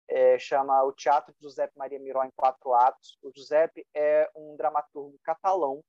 É, 0.10 0.40
chama 0.40 0.84
O 0.84 0.94
Teatro 0.94 1.34
de 1.34 1.42
Giuseppe 1.42 1.78
Maria 1.78 2.00
Miró 2.00 2.24
em 2.24 2.32
Quatro 2.36 2.74
Atos. 2.74 3.18
O 3.22 3.32
Giuseppe 3.36 3.86
é 3.94 4.30
um 4.36 4.56
dramaturgo 4.56 5.20
catalão, 5.24 5.84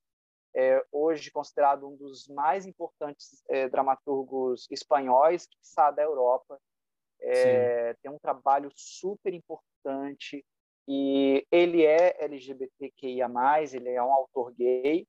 é, 0.55 0.85
hoje 0.91 1.31
considerado 1.31 1.87
um 1.87 1.97
dos 1.97 2.27
mais 2.27 2.67
importantes 2.67 3.43
é, 3.49 3.69
dramaturgos 3.69 4.67
espanhóis, 4.71 5.47
que 5.47 5.57
está 5.63 5.91
da 5.91 6.03
Europa. 6.03 6.59
É, 7.21 7.95
tem 8.03 8.11
um 8.11 8.19
trabalho 8.19 8.71
super 8.75 9.35
importante 9.35 10.45
e 10.87 11.47
ele 11.51 11.85
é 11.85 12.17
LGBTQIA+, 12.25 13.29
ele 13.73 13.91
é 13.91 14.03
um 14.03 14.13
autor 14.13 14.53
gay, 14.53 15.07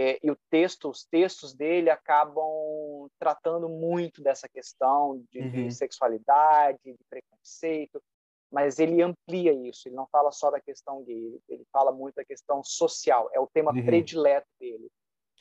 é, 0.00 0.16
e 0.22 0.30
o 0.30 0.38
texto, 0.48 0.88
os 0.88 1.04
textos 1.04 1.52
dele 1.52 1.90
acabam 1.90 3.10
tratando 3.18 3.68
muito 3.68 4.22
dessa 4.22 4.48
questão 4.48 5.20
de, 5.28 5.40
uhum. 5.40 5.50
de, 5.50 5.74
sexualidade, 5.74 6.78
de 6.84 7.04
preconceito, 7.10 8.00
mas 8.50 8.78
ele 8.78 9.02
amplia 9.02 9.52
isso, 9.52 9.88
ele 9.88 9.94
não 9.94 10.06
fala 10.06 10.32
só 10.32 10.50
da 10.50 10.60
questão 10.60 11.02
gay, 11.04 11.40
ele 11.48 11.64
fala 11.72 11.92
muito 11.92 12.14
da 12.16 12.24
questão 12.24 12.62
social, 12.64 13.28
é 13.32 13.40
o 13.40 13.46
tema 13.46 13.72
uhum. 13.72 13.84
predileto 13.84 14.48
dele. 14.58 14.90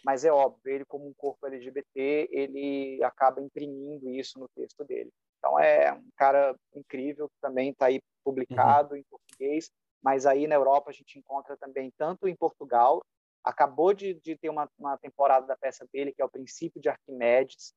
Mas 0.03 0.23
é 0.23 0.31
óbvio, 0.31 0.73
ele 0.73 0.85
como 0.85 1.07
um 1.07 1.13
corpo 1.13 1.47
LGBT, 1.47 2.29
ele 2.31 3.03
acaba 3.03 3.41
imprimindo 3.41 4.09
isso 4.09 4.39
no 4.39 4.47
texto 4.49 4.83
dele. 4.83 5.09
Então 5.39 5.59
é 5.59 5.91
um 5.93 6.09
cara 6.15 6.55
incrível 6.75 7.29
que 7.29 7.35
também 7.41 7.71
está 7.71 7.87
aí 7.87 8.01
publicado 8.23 8.93
uhum. 8.93 8.99
em 8.99 9.03
português, 9.03 9.71
mas 10.03 10.25
aí 10.25 10.47
na 10.47 10.55
Europa 10.55 10.89
a 10.89 10.93
gente 10.93 11.17
encontra 11.17 11.57
também 11.57 11.91
tanto 11.97 12.27
em 12.27 12.35
Portugal, 12.35 13.01
acabou 13.43 13.93
de, 13.93 14.13
de 14.15 14.35
ter 14.35 14.49
uma, 14.49 14.69
uma 14.77 14.97
temporada 14.97 15.47
da 15.47 15.55
peça 15.55 15.87
dele 15.91 16.13
que 16.13 16.21
é 16.21 16.25
o 16.25 16.29
Princípio 16.29 16.81
de 16.81 16.89
Arquimedes, 16.89 17.73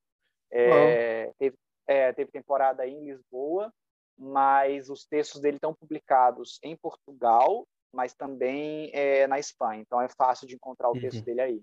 é, 0.53 1.33
teve, 1.39 1.57
é, 1.87 2.13
teve 2.13 2.31
temporada 2.33 2.83
aí 2.83 2.93
em 2.93 3.05
Lisboa, 3.05 3.73
mas 4.21 4.91
os 4.91 5.07
textos 5.07 5.41
dele 5.41 5.57
estão 5.57 5.75
publicados 5.75 6.59
em 6.63 6.77
Portugal, 6.77 7.67
mas 7.91 8.13
também 8.13 8.91
é, 8.93 9.27
na 9.27 9.39
Espanha. 9.39 9.81
Então 9.81 10.01
é 10.01 10.09
fácil 10.09 10.47
de 10.47 10.55
encontrar 10.55 10.91
o 10.91 11.01
texto 11.01 11.19
uhum. 11.19 11.25
dele 11.25 11.41
aí. 11.41 11.63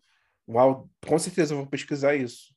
Uau, 0.49 0.89
com 1.05 1.19
certeza 1.19 1.53
eu 1.53 1.59
vou 1.59 1.67
pesquisar 1.67 2.15
isso. 2.15 2.55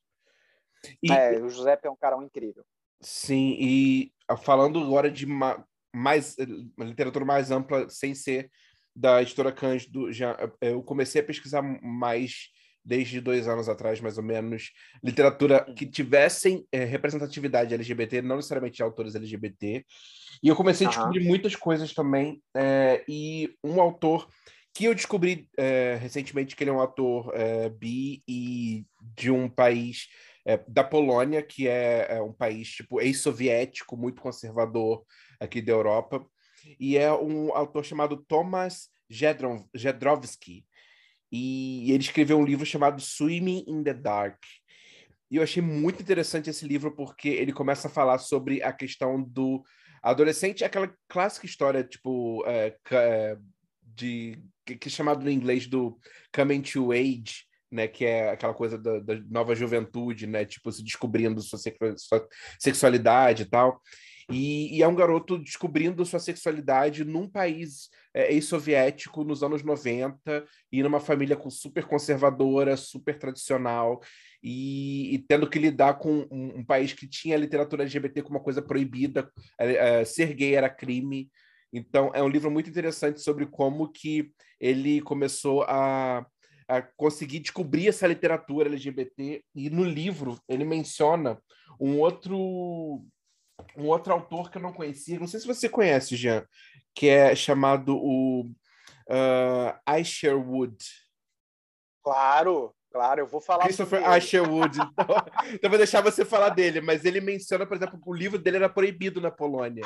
E... 1.03 1.11
É, 1.11 1.39
o 1.39 1.47
Giuseppe 1.47 1.87
é 1.87 1.91
um 1.91 1.95
cara 1.95 2.17
incrível. 2.23 2.65
Sim, 2.99 3.55
e 3.59 4.11
ah, 4.27 4.35
falando 4.35 4.79
agora 4.79 5.09
de 5.11 5.25
ma 5.25 5.63
mais 5.93 6.37
uma 6.77 6.85
literatura 6.85 7.25
mais 7.25 7.51
ampla, 7.51 7.89
sem 7.89 8.15
ser 8.15 8.49
da 8.95 9.21
editora 9.21 9.51
Cândido, 9.51 10.11
já 10.11 10.37
eu 10.61 10.81
comecei 10.81 11.21
a 11.21 11.23
pesquisar 11.23 11.61
mais 11.61 12.49
desde 12.83 13.21
dois 13.21 13.47
anos 13.47 13.69
atrás, 13.69 13.99
mais 13.99 14.17
ou 14.17 14.23
menos, 14.23 14.71
literatura 15.03 15.63
que 15.75 15.85
tivessem 15.85 16.65
é, 16.71 16.83
representatividade 16.83 17.73
LGBT, 17.73 18.21
não 18.21 18.37
necessariamente 18.37 18.77
de 18.77 18.83
autores 18.83 19.15
LGBT. 19.15 19.85
E 20.43 20.47
eu 20.47 20.55
comecei 20.55 20.87
a 20.87 20.89
descobrir 20.89 21.23
muitas 21.23 21.55
coisas 21.55 21.93
também. 21.93 22.41
É, 22.55 23.03
e 23.07 23.53
um 23.63 23.79
autor 23.79 24.27
que 24.73 24.85
eu 24.85 24.95
descobri 24.95 25.47
é, 25.57 25.97
recentemente 26.01 26.55
que 26.55 26.63
ele 26.63 26.71
é 26.71 26.73
um 26.73 26.81
ator 26.81 27.31
bi 27.77 28.23
e 28.27 28.85
de 29.15 29.29
um 29.29 29.49
país 29.49 30.07
é, 30.45 30.59
da 30.67 30.83
Polônia, 30.83 31.41
que 31.41 31.67
é, 31.67 32.07
é 32.09 32.21
um 32.21 32.33
país 32.33 32.69
tipo 32.69 32.99
ex-soviético, 32.99 33.95
muito 33.95 34.21
conservador 34.21 35.03
aqui 35.39 35.61
da 35.61 35.71
Europa, 35.71 36.25
e 36.79 36.97
é 36.97 37.11
um 37.11 37.55
autor 37.55 37.83
chamado 37.85 38.17
Thomas 38.27 38.89
Jedrowski. 39.09 40.65
E 41.31 41.91
ele 41.91 42.03
escreveu 42.03 42.37
um 42.37 42.45
livro 42.45 42.65
chamado 42.65 43.01
Swimming 43.01 43.63
in 43.67 43.83
the 43.83 43.93
Dark. 43.93 44.37
E 45.29 45.37
eu 45.37 45.43
achei 45.43 45.63
muito 45.63 46.01
interessante 46.01 46.49
esse 46.49 46.67
livro 46.67 46.93
porque 46.93 47.29
ele 47.29 47.53
começa 47.53 47.87
a 47.87 47.91
falar 47.91 48.17
sobre 48.17 48.61
a 48.61 48.73
questão 48.73 49.23
do 49.23 49.63
adolescente, 50.03 50.63
aquela 50.63 50.93
clássica 51.07 51.45
história, 51.45 51.83
tipo, 51.83 52.43
é, 52.45 52.75
é 52.91 53.37
de 53.81 54.37
que 54.65 54.87
é 54.87 54.91
chamado 54.91 55.23
no 55.23 55.29
inglês 55.29 55.67
do 55.67 55.97
coming 56.33 56.61
to 56.61 56.91
age, 56.91 57.45
né, 57.71 57.87
que 57.87 58.05
é 58.05 58.31
aquela 58.31 58.53
coisa 58.53 58.77
da, 58.77 58.99
da, 58.99 59.15
nova 59.29 59.55
juventude, 59.55 60.27
né, 60.27 60.45
tipo, 60.45 60.71
se 60.71 60.83
descobrindo 60.83 61.41
sua, 61.41 61.57
sua 61.97 62.27
sexualidade 62.59 63.43
e 63.43 63.45
tal. 63.45 63.81
E, 64.31 64.77
e, 64.77 64.81
é 64.81 64.87
um 64.87 64.95
garoto 64.95 65.37
descobrindo 65.37 66.05
sua 66.05 66.19
sexualidade 66.19 67.03
num 67.03 67.27
país 67.27 67.89
é, 68.13 68.33
ex-soviético 68.33 69.23
nos 69.23 69.43
anos 69.43 69.63
90 69.63 70.45
e 70.71 70.81
numa 70.81 70.99
família 70.99 71.35
com, 71.35 71.49
super 71.49 71.85
conservadora, 71.85 72.77
super 72.77 73.17
tradicional 73.17 74.01
e, 74.43 75.13
e 75.15 75.19
tendo 75.19 75.49
que 75.49 75.59
lidar 75.59 75.95
com 75.95 76.27
um, 76.31 76.59
um, 76.59 76.65
país 76.65 76.93
que 76.93 77.07
tinha 77.07 77.35
a 77.35 77.39
literatura 77.39 77.83
LGBT 77.83 78.21
como 78.21 78.37
uma 78.37 78.43
coisa 78.43 78.61
proibida, 78.61 79.31
é, 79.59 79.99
é, 79.99 80.05
ser 80.05 80.33
gay 80.33 80.55
era 80.55 80.69
crime. 80.69 81.29
Então 81.73 82.11
é 82.13 82.21
um 82.21 82.29
livro 82.29 82.51
muito 82.51 82.69
interessante 82.69 83.21
sobre 83.21 83.45
como 83.45 83.91
que 83.91 84.31
ele 84.59 85.01
começou 85.01 85.63
a 85.63 86.25
a 86.71 86.81
conseguir 86.81 87.39
descobrir 87.39 87.89
essa 87.89 88.07
literatura 88.07 88.69
LGBT 88.69 89.43
e 89.53 89.69
no 89.69 89.83
livro 89.83 90.39
ele 90.47 90.63
menciona 90.63 91.37
um 91.77 91.99
outro 91.99 93.03
um 93.75 93.87
outro 93.87 94.13
autor 94.13 94.49
que 94.49 94.57
eu 94.57 94.61
não 94.61 94.73
conhecia, 94.73 95.19
não 95.19 95.27
sei 95.27 95.39
se 95.39 95.47
você 95.47 95.69
conhece, 95.69 96.15
Jean, 96.15 96.45
que 96.93 97.07
é 97.07 97.35
chamado 97.35 97.95
o 97.97 98.41
uh, 99.09 99.99
Isherwood. 99.99 100.77
Claro, 102.03 102.73
claro, 102.91 103.21
eu 103.21 103.27
vou 103.27 103.41
falar. 103.41 103.65
Christopher 103.65 104.01
Isherwood. 104.17 104.77
Então, 104.91 105.53
então 105.53 105.69
vou 105.69 105.77
deixar 105.77 106.01
você 106.01 106.23
falar 106.23 106.49
dele, 106.49 106.81
mas 106.81 107.05
ele 107.05 107.21
menciona, 107.21 107.65
por 107.65 107.77
exemplo, 107.77 107.99
que 107.99 108.09
o 108.09 108.13
livro 108.13 108.37
dele 108.37 108.57
era 108.57 108.69
proibido 108.69 109.19
na 109.19 109.31
Polônia. 109.31 109.83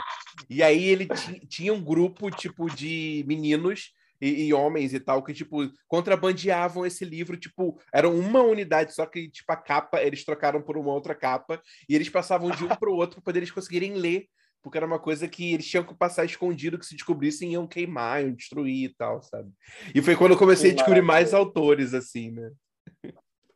E 0.49 0.61
aí 0.61 0.85
ele 0.85 1.07
tinha 1.47 1.73
um 1.73 1.83
grupo 1.83 2.29
tipo 2.29 2.69
de 2.69 3.23
meninos 3.27 3.93
e, 4.21 4.47
e, 4.47 4.53
homens 4.53 4.93
e 4.93 4.99
tal, 4.99 5.23
que, 5.23 5.33
tipo, 5.33 5.69
contrabandeavam 5.87 6.85
esse 6.85 7.03
livro, 7.05 7.37
tipo, 7.37 7.79
eram 7.93 8.17
uma 8.17 8.41
unidade, 8.41 8.93
só 8.93 9.05
que, 9.05 9.29
tipo, 9.29 9.51
a 9.51 9.55
capa, 9.55 10.01
eles 10.01 10.23
trocaram 10.23 10.61
por 10.61 10.77
uma 10.77 10.93
outra 10.93 11.15
capa, 11.15 11.61
e 11.87 11.95
eles 11.95 12.09
passavam 12.09 12.51
de 12.51 12.63
um 12.63 12.69
para 12.69 12.89
o 12.89 12.95
outro 12.95 13.15
para 13.15 13.23
poder 13.23 13.39
eles 13.39 13.51
conseguirem 13.51 13.93
ler, 13.93 14.27
porque 14.61 14.77
era 14.77 14.87
uma 14.87 14.99
coisa 14.99 15.27
que 15.27 15.53
eles 15.53 15.67
tinham 15.67 15.83
que 15.83 15.93
passar 15.93 16.25
escondido, 16.25 16.79
que 16.79 16.85
se 16.85 16.95
descobrissem 16.95 17.53
iam 17.53 17.67
queimar, 17.67 18.23
iam 18.23 18.33
destruir 18.33 18.89
e 18.89 18.95
tal, 18.95 19.21
sabe? 19.21 19.51
E 19.93 20.01
foi 20.01 20.15
quando 20.15 20.31
eu 20.31 20.37
comecei 20.37 20.71
que 20.71 20.73
a 20.73 20.77
descobrir 20.77 21.03
mais 21.03 21.33
autores, 21.33 21.93
assim, 21.93 22.31
né? 22.31 22.51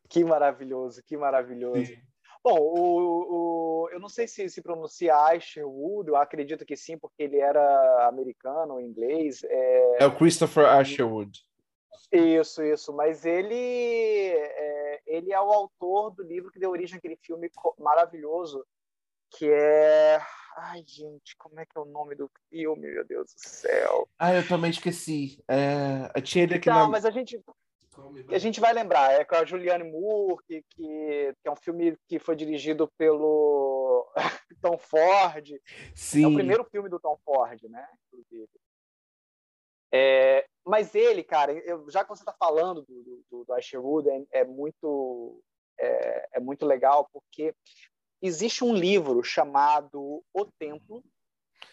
Que 0.08 0.24
maravilhoso, 0.24 1.02
que 1.04 1.16
maravilhoso. 1.16 1.86
Sim. 1.86 2.09
Bom, 2.42 2.58
o, 2.58 3.84
o, 3.84 3.88
eu 3.90 4.00
não 4.00 4.08
sei 4.08 4.26
se 4.26 4.48
se 4.48 4.62
pronuncia 4.62 5.14
Asherwood, 5.14 6.08
eu 6.08 6.16
acredito 6.16 6.64
que 6.64 6.74
sim, 6.74 6.96
porque 6.96 7.22
ele 7.22 7.38
era 7.38 8.08
americano 8.08 8.74
ou 8.74 8.80
inglês. 8.80 9.44
É, 9.44 10.04
é 10.04 10.06
o 10.06 10.16
Christopher 10.16 10.66
Asherwood. 10.66 11.44
Isso, 12.10 12.62
isso. 12.62 12.92
Mas 12.92 13.24
ele 13.24 13.54
é, 13.54 15.00
ele 15.06 15.32
é 15.32 15.40
o 15.40 15.52
autor 15.52 16.10
do 16.10 16.22
livro 16.22 16.50
que 16.50 16.58
deu 16.58 16.70
origem 16.70 16.96
àquele 16.96 17.16
filme 17.16 17.50
maravilhoso, 17.78 18.66
que 19.30 19.48
é. 19.50 20.20
Ai, 20.56 20.82
gente, 20.84 21.36
como 21.38 21.60
é 21.60 21.64
que 21.64 21.76
é 21.76 21.80
o 21.80 21.84
nome 21.84 22.14
do 22.16 22.28
filme, 22.48 22.90
meu 22.90 23.04
Deus 23.04 23.32
do 23.32 23.40
céu? 23.40 24.08
Ah, 24.18 24.34
eu 24.34 24.46
também 24.46 24.70
esqueci. 24.70 25.42
É... 25.48 26.10
Eu 26.14 26.22
tinha 26.22 26.44
ele 26.44 26.54
aqui 26.54 26.68
Não, 26.68 26.80
na... 26.82 26.88
mas 26.88 27.04
a 27.04 27.10
gente 27.10 27.40
a 28.28 28.38
gente 28.38 28.60
vai 28.60 28.72
lembrar, 28.72 29.12
é 29.12 29.24
com 29.24 29.34
a 29.34 29.44
Julianne 29.44 29.90
Moore, 29.90 30.42
que, 30.46 30.62
que, 30.70 31.34
que, 31.40 31.48
é 31.48 31.50
um 31.50 31.56
filme 31.56 31.96
que 32.06 32.18
foi 32.18 32.36
dirigido 32.36 32.90
pelo 32.96 34.10
Tom 34.62 34.78
Ford. 34.78 35.48
Sim. 35.94 36.24
É 36.24 36.28
o 36.28 36.34
primeiro 36.34 36.64
filme 36.64 36.88
do 36.88 37.00
Tom 37.00 37.18
Ford, 37.24 37.62
né? 37.64 37.86
Inclusive. 38.08 38.48
É, 39.92 40.46
mas 40.64 40.94
ele, 40.94 41.24
cara, 41.24 41.52
eu, 41.52 41.90
já 41.90 42.04
que 42.04 42.10
você 42.10 42.22
está 42.22 42.32
falando 42.32 42.82
do, 42.82 43.24
do, 43.30 43.44
do 43.44 43.52
Asherwood, 43.54 44.08
é, 44.08 44.40
é, 44.40 44.44
muito, 44.44 45.42
é, 45.78 46.28
é, 46.34 46.40
muito 46.40 46.64
legal, 46.64 47.08
porque 47.12 47.54
existe 48.22 48.62
um 48.62 48.74
livro 48.74 49.22
chamado 49.24 50.22
O 50.32 50.44
Templo, 50.58 51.02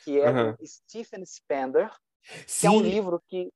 que 0.04 0.20
é 0.20 0.30
uhum. 0.30 0.56
do 0.56 0.66
Stephen 0.66 1.24
Spender, 1.26 1.92
que 2.60 2.66
é 2.66 2.72
um 2.72 2.82
livro 2.82 3.22
que 3.28 3.52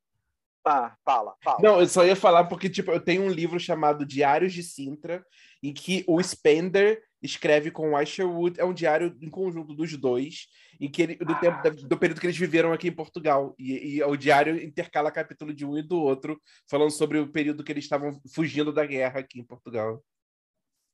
Ah, 0.65 0.95
fala, 1.03 1.35
fala. 1.43 1.57
Não, 1.61 1.79
eu 1.79 1.87
só 1.87 2.05
ia 2.05 2.15
falar 2.15 2.45
porque, 2.45 2.69
tipo, 2.69 2.91
eu 2.91 2.99
tenho 2.99 3.23
um 3.23 3.29
livro 3.29 3.59
chamado 3.59 4.05
Diários 4.05 4.53
de 4.53 4.61
Sintra, 4.61 5.25
em 5.63 5.73
que 5.73 6.03
o 6.07 6.21
Spender 6.21 7.01
escreve 7.21 7.69
com 7.69 7.91
o 7.91 8.01
Isherwood, 8.01 8.59
é 8.59 8.65
um 8.65 8.73
diário 8.73 9.15
em 9.21 9.29
conjunto 9.29 9.75
dos 9.75 9.95
dois, 9.95 10.47
em 10.79 10.89
que 10.89 11.01
ele, 11.03 11.15
do, 11.15 11.39
tempo, 11.39 11.87
do 11.87 11.97
período 11.97 12.19
que 12.19 12.25
eles 12.25 12.37
viveram 12.37 12.73
aqui 12.73 12.87
em 12.87 12.95
Portugal. 12.95 13.53
E, 13.57 13.97
e, 13.97 14.03
o 14.03 14.15
diário 14.15 14.61
intercala 14.61 15.11
capítulo 15.11 15.53
de 15.53 15.65
um 15.65 15.77
e 15.77 15.83
do 15.83 15.99
outro, 15.99 16.41
falando 16.69 16.91
sobre 16.91 17.19
o 17.19 17.31
período 17.31 17.63
que 17.63 17.71
eles 17.71 17.83
estavam 17.83 18.19
fugindo 18.33 18.73
da 18.73 18.85
guerra 18.85 19.19
aqui 19.19 19.39
em 19.39 19.45
Portugal. 19.45 20.03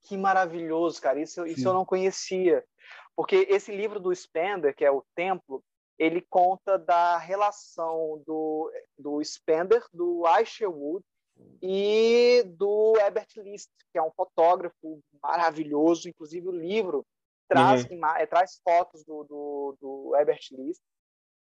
Que 0.03 0.17
maravilhoso, 0.17 1.01
cara. 1.01 1.21
Isso, 1.21 1.45
isso 1.45 1.67
eu 1.67 1.73
não 1.73 1.85
conhecia. 1.85 2.63
Porque 3.15 3.47
esse 3.49 3.75
livro 3.75 3.99
do 3.99 4.13
Spender, 4.13 4.75
que 4.75 4.85
é 4.85 4.91
o 4.91 5.03
Templo, 5.15 5.63
ele 5.97 6.21
conta 6.21 6.77
da 6.77 7.17
relação 7.17 8.21
do, 8.25 8.71
do 8.97 9.23
Spender, 9.23 9.83
do 9.91 10.23
Isherwood 10.39 11.03
e 11.61 12.43
do 12.45 12.95
Herbert 12.97 13.27
List, 13.37 13.69
que 13.91 13.97
é 13.97 14.01
um 14.01 14.11
fotógrafo 14.11 14.99
maravilhoso. 15.21 16.07
Inclusive, 16.09 16.47
o 16.47 16.51
livro 16.51 17.05
traz, 17.47 17.85
uhum. 17.85 18.05
é, 18.15 18.25
traz 18.25 18.59
fotos 18.63 19.03
do, 19.03 19.23
do, 19.23 19.77
do 19.79 20.15
Herbert 20.15 20.41
List. 20.51 20.81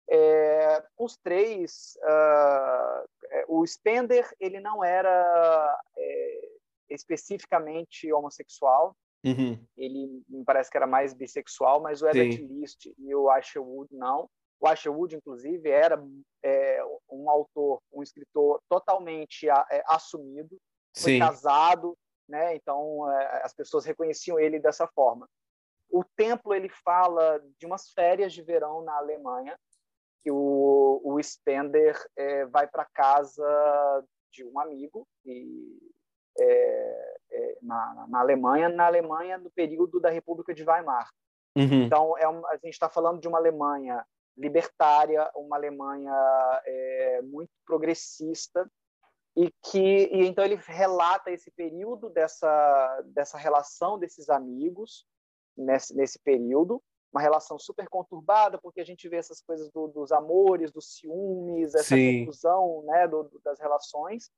É, 0.09 0.85
os 0.97 1.17
três, 1.17 1.99
uh, 2.03 3.09
o 3.49 3.67
Spender 3.67 4.33
ele 4.39 4.61
não 4.61 4.85
era 4.85 5.81
é, 5.97 6.49
especificamente 6.91 8.13
homossexual, 8.13 8.97
uhum. 9.25 9.59
ele 9.77 10.23
me 10.29 10.45
parece 10.45 10.71
que 10.71 10.77
era 10.77 10.87
mais 10.87 11.15
bissexual, 11.15 11.81
mas 11.81 12.03
o 12.03 12.07
Herbert 12.07 12.33
Sim. 12.33 12.47
List 12.47 12.87
e 12.99 13.15
o 13.15 13.31
Asherwood 13.31 13.95
não. 13.95 14.29
O 14.61 14.67
Asherwood, 14.67 15.15
inclusive, 15.15 15.69
era 15.69 16.03
é, 16.43 16.83
um 17.11 17.29
autor, 17.29 17.81
um 17.93 18.03
escritor 18.03 18.61
totalmente 18.69 19.49
é, 19.49 19.85
assumido, 19.89 20.57
foi 20.97 21.13
Sim. 21.13 21.19
casado, 21.19 21.97
né? 22.29 22.55
Então 22.57 23.11
é, 23.11 23.43
as 23.45 23.55
pessoas 23.55 23.85
reconheciam 23.85 24.39
ele 24.39 24.59
dessa 24.59 24.87
forma. 24.89 25.29
O 25.91 26.03
templo 26.17 26.53
ele 26.55 26.69
fala 26.69 27.41
de 27.59 27.67
umas 27.67 27.91
férias 27.91 28.33
de 28.33 28.43
verão 28.43 28.83
na 28.83 28.97
Alemanha 28.97 29.57
que 30.21 30.31
o, 30.31 31.01
o 31.05 31.23
Spender 31.23 31.97
é, 32.17 32.45
vai 32.47 32.67
para 32.67 32.85
casa 32.87 34.05
de 34.33 34.45
um 34.45 34.59
amigo 34.59 35.07
e 35.25 35.79
é, 36.39 37.17
é, 37.31 37.56
na, 37.95 38.07
na, 38.09 38.21
Alemanha, 38.21 38.69
na 38.69 38.87
Alemanha 38.87 39.39
no 39.39 39.51
período 39.51 40.01
da 40.01 40.11
República 40.11 40.55
de 40.55 40.65
Weimar. 40.65 41.11
Uhum. 41.57 41.85
Então, 41.85 42.19
é 42.19 42.29
um, 42.29 42.47
a 42.47 42.55
gente 42.57 42.75
está 42.75 42.89
falando 42.89 43.21
de 43.21 43.29
uma 43.29 43.39
Alemanha 43.39 44.05
libertária, 44.37 45.31
uma 45.35 45.57
Alemanha 45.57 46.13
é, 46.67 47.23
muito 47.23 47.51
progressista, 47.65 48.71
e 49.37 49.53
que 49.71 50.09
e 50.11 50.27
então 50.27 50.45
ele 50.45 50.57
relata 50.57 51.31
esse 51.31 51.51
período 51.51 52.09
dessa 52.09 53.03
dessa 53.05 53.37
relação 53.37 53.99
desses 53.99 54.31
amigos 54.31 55.07
nesse, 55.57 55.95
nesse 55.95 56.19
período 56.19 56.83
uma 57.13 57.21
relação 57.21 57.59
super 57.59 57.87
conturbada 57.89 58.59
porque 58.59 58.81
a 58.81 58.85
gente 58.85 59.07
vê 59.09 59.17
essas 59.17 59.43
coisas 59.43 59.71
do, 59.71 59.89
dos 59.89 60.11
amores 60.11 60.73
dos 60.73 60.97
ciúmes 60.97 61.75
essa 61.75 61.95
Sim. 61.95 62.21
confusão 62.25 62.83
né 62.87 63.07
do, 63.07 63.31
das 63.45 63.61
relações 63.61 64.31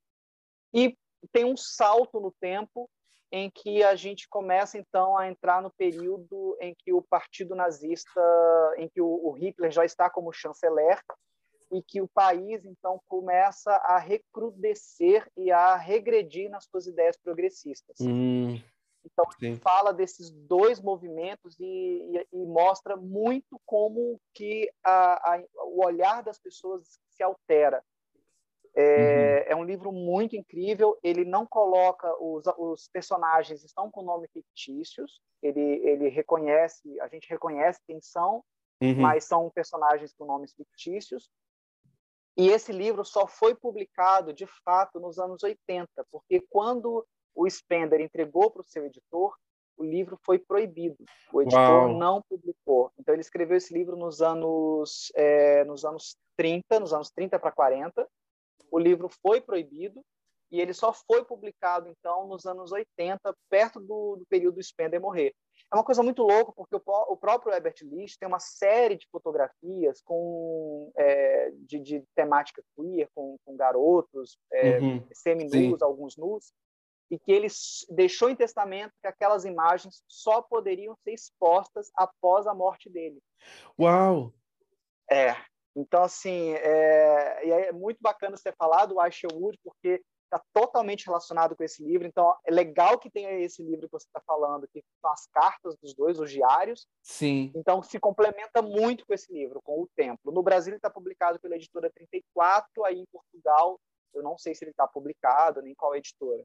e 0.75 0.97
tem 1.33 1.45
um 1.45 1.57
salto 1.57 2.21
no 2.21 2.33
tempo 2.33 2.91
em 3.31 3.51
que 3.51 3.83
a 3.83 3.95
gente 3.95 4.29
começa 4.29 4.79
então 4.79 5.17
a 5.17 5.29
entrar 5.29 5.63
no 5.63 5.71
período 5.71 6.57
em 6.61 6.75
que 6.75 6.93
o 6.93 7.03
partido 7.03 7.55
nazista, 7.55 8.21
em 8.79 8.89
que 8.89 9.01
o, 9.01 9.31
Hitler 9.33 9.71
já 9.71 9.85
está 9.85 10.09
como 10.09 10.33
chanceler 10.33 11.01
e 11.71 11.83
que 11.83 12.01
o 12.01 12.09
país 12.09 12.65
então 12.65 13.01
começa 13.07 13.71
a 13.71 13.99
recrudescer 13.99 15.31
e 15.37 15.51
a 15.51 15.77
regredir 15.77 16.51
nas 16.51 16.65
suas 16.65 16.87
ideias 16.87 17.17
progressistas. 17.19 17.97
Hum, 18.01 18.59
então 19.05 19.25
fala 19.61 19.93
desses 19.93 20.31
dois 20.31 20.81
movimentos 20.81 21.59
e, 21.61 21.65
e, 21.65 22.27
e, 22.33 22.47
mostra 22.47 22.97
muito 22.97 23.61
como 23.67 24.19
que 24.33 24.71
a, 24.83 25.35
a, 25.35 25.43
o 25.67 25.85
olhar 25.85 26.23
das 26.23 26.39
pessoas 26.39 26.99
se 27.11 27.23
altera 27.23 27.85
é, 28.75 29.47
uhum. 29.47 29.53
é, 29.53 29.57
um 29.57 29.65
livro 29.65 29.93
muito 29.93 30.37
incrível. 30.37 30.99
Ele 31.03 31.25
não 31.25 31.47
coloca 31.47 32.13
os, 32.23 32.45
os 32.59 32.89
personagens 32.89 33.65
estão 33.65 33.91
com 33.91 34.03
nome 34.03 34.29
fictícios. 34.29 35.21
Ele 35.43 35.61
ele 35.61 36.09
reconhece, 36.09 37.01
a 37.01 37.09
gente 37.09 37.29
reconhece 37.29 37.81
quem 37.87 38.01
são, 38.01 38.43
uhum. 38.83 39.01
mas 39.01 39.25
são 39.25 39.51
personagens 39.51 40.13
com 40.13 40.25
nomes 40.25 40.53
fictícios. 40.55 41.31
E 42.37 42.49
esse 42.49 42.71
livro 42.71 43.05
só 43.05 43.27
foi 43.27 43.55
publicado 43.55 44.33
de 44.33 44.47
fato 44.65 45.01
nos 45.01 45.19
anos 45.19 45.43
80, 45.43 45.89
porque 46.11 46.41
quando 46.49 47.05
o 47.35 47.49
Spender 47.51 48.01
entregou 48.01 48.51
para 48.51 48.63
o 48.63 48.65
seu 48.65 48.85
editor, 48.87 49.35
o 49.77 49.85
livro 49.85 50.19
foi 50.25 50.39
proibido. 50.39 51.05
O 51.33 51.43
editor 51.43 51.87
Uau. 51.87 51.99
não 51.99 52.23
publicou. 52.23 52.93
Então 52.99 53.15
ele 53.15 53.23
escreveu 53.23 53.57
esse 53.57 53.73
livro 53.73 53.97
nos 53.97 54.21
anos 54.21 55.11
é, 55.15 55.65
nos 55.65 55.85
anos 55.85 56.17
30, 56.37 56.81
nos 56.81 56.93
anos 56.93 57.11
30 57.11 57.39
para 57.39 57.53
40 57.53 58.09
o 58.71 58.79
livro 58.79 59.09
foi 59.23 59.41
proibido 59.41 60.03
e 60.51 60.61
ele 60.61 60.73
só 60.73 60.93
foi 60.93 61.25
publicado, 61.25 61.89
então, 61.89 62.27
nos 62.27 62.47
anos 62.47 62.73
80, 62.73 63.21
perto 63.51 63.81
do, 63.81 64.17
do 64.17 64.27
período 64.29 64.55
do 64.55 64.63
Spender 64.63 65.01
morrer. 65.01 65.35
É 65.71 65.77
uma 65.77 65.85
coisa 65.85 66.03
muito 66.03 66.23
louca, 66.23 66.53
porque 66.53 66.75
o, 66.75 66.83
o 66.85 67.17
próprio 67.17 67.53
Herbert 67.53 67.75
List 67.83 68.19
tem 68.19 68.27
uma 68.27 68.39
série 68.39 68.97
de 68.97 69.07
fotografias 69.11 70.01
com, 70.03 70.91
é, 70.97 71.51
de, 71.51 71.79
de, 71.81 72.05
temática 72.15 72.63
queer, 72.75 73.09
com, 73.15 73.37
com 73.45 73.57
garotos, 73.57 74.39
é, 74.51 74.79
uhum, 74.79 75.07
semi-nus, 75.13 75.83
alguns 75.83 76.17
nus, 76.17 76.53
e 77.11 77.19
que 77.19 77.31
ele 77.31 77.49
deixou 77.91 78.31
em 78.31 78.37
testamento 78.37 78.93
que 79.03 79.09
aquelas 79.09 79.45
imagens 79.45 80.03
só 80.09 80.41
poderiam 80.41 80.97
ser 81.05 81.13
expostas 81.13 81.91
após 81.95 82.47
a 82.47 82.55
morte 82.55 82.89
dele. 82.89 83.21
Uau! 83.79 84.33
É, 85.11 85.35
então, 85.81 86.03
assim, 86.03 86.53
é, 86.55 87.69
é 87.69 87.73
muito 87.73 87.99
bacana 88.01 88.37
você 88.37 88.53
falar 88.53 88.87
do 88.87 88.97
Wood, 88.97 89.59
porque 89.63 90.03
está 90.25 90.43
totalmente 90.53 91.07
relacionado 91.07 91.57
com 91.57 91.65
esse 91.65 91.83
livro. 91.83 92.07
Então, 92.07 92.35
é 92.45 92.51
legal 92.51 92.99
que 92.99 93.11
tenha 93.11 93.33
esse 93.41 93.63
livro 93.63 93.87
que 93.87 93.93
você 93.93 94.07
está 94.07 94.21
falando, 94.21 94.69
que 94.69 94.83
são 95.01 95.11
as 95.11 95.27
cartas 95.27 95.77
dos 95.83 95.95
dois, 95.95 96.21
os 96.21 96.31
diários. 96.31 96.87
Sim. 97.03 97.51
Então, 97.55 97.83
se 97.83 97.99
complementa 97.99 98.63
muito 98.63 99.07
com 99.07 99.15
esse 99.15 99.33
livro, 99.33 99.61
com 99.63 99.83
o 99.83 99.89
Templo. 99.97 100.33
No 100.33 100.43
Brasil, 100.43 100.71
ele 100.71 100.79
está 100.79 100.91
publicado 100.91 101.41
pela 101.41 101.57
editora 101.57 101.91
34, 101.91 102.85
aí 102.85 102.99
em 102.99 103.07
Portugal, 103.07 103.81
eu 104.15 104.23
não 104.23 104.37
sei 104.39 104.55
se 104.55 104.65
ele 104.65 104.71
está 104.71 104.87
publicado, 104.87 105.63
nem 105.63 105.75
qual 105.75 105.97
editora. 105.97 106.45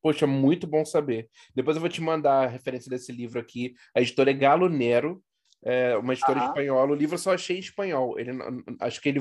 Poxa, 0.00 0.26
muito 0.26 0.66
bom 0.66 0.84
saber. 0.84 1.28
Depois 1.54 1.76
eu 1.76 1.80
vou 1.80 1.90
te 1.90 2.00
mandar 2.00 2.44
a 2.44 2.46
referência 2.46 2.90
desse 2.90 3.10
livro 3.10 3.40
aqui. 3.40 3.74
A 3.94 4.00
editora 4.00 4.30
é 4.30 4.34
Galo 4.34 4.68
Nero 4.68 5.22
é, 5.64 5.96
uma 5.96 6.12
história 6.12 6.42
uhum. 6.42 6.48
espanhola. 6.48 6.92
O 6.92 6.94
livro 6.94 7.14
eu 7.14 7.18
só 7.18 7.32
achei 7.32 7.56
em 7.56 7.60
espanhol. 7.60 8.18
Ele, 8.18 8.32
acho 8.80 9.00
que 9.00 9.08
ele, 9.08 9.20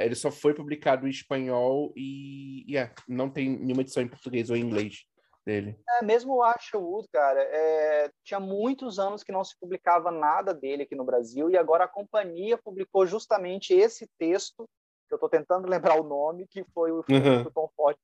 ele 0.00 0.14
só 0.14 0.30
foi 0.30 0.54
publicado 0.54 1.06
em 1.06 1.10
espanhol 1.10 1.92
e 1.96 2.64
yeah, 2.68 2.94
não 3.08 3.28
tem 3.28 3.50
nenhuma 3.50 3.82
edição 3.82 4.02
em 4.02 4.08
português 4.08 4.50
ou 4.50 4.56
em 4.56 4.60
inglês 4.60 5.04
dele. 5.44 5.76
É, 5.88 6.04
mesmo 6.04 6.34
o 6.34 6.42
Asherwood, 6.42 7.08
cara, 7.12 7.40
é, 7.42 8.10
tinha 8.24 8.40
muitos 8.40 8.98
anos 8.98 9.22
que 9.22 9.32
não 9.32 9.44
se 9.44 9.58
publicava 9.58 10.10
nada 10.10 10.54
dele 10.54 10.84
aqui 10.84 10.94
no 10.94 11.04
Brasil 11.04 11.50
e 11.50 11.56
agora 11.56 11.84
a 11.84 11.88
companhia 11.88 12.56
publicou 12.56 13.06
justamente 13.06 13.74
esse 13.74 14.08
texto, 14.18 14.68
que 15.08 15.14
eu 15.14 15.16
estou 15.16 15.28
tentando 15.28 15.66
lembrar 15.68 16.00
o 16.00 16.04
nome, 16.04 16.46
que 16.48 16.64
foi 16.72 16.92
o 16.92 17.02
filme 17.02 17.28
uhum. 17.28 17.42
do 17.42 17.50
Tom 17.50 17.68
Ford. 17.76 17.96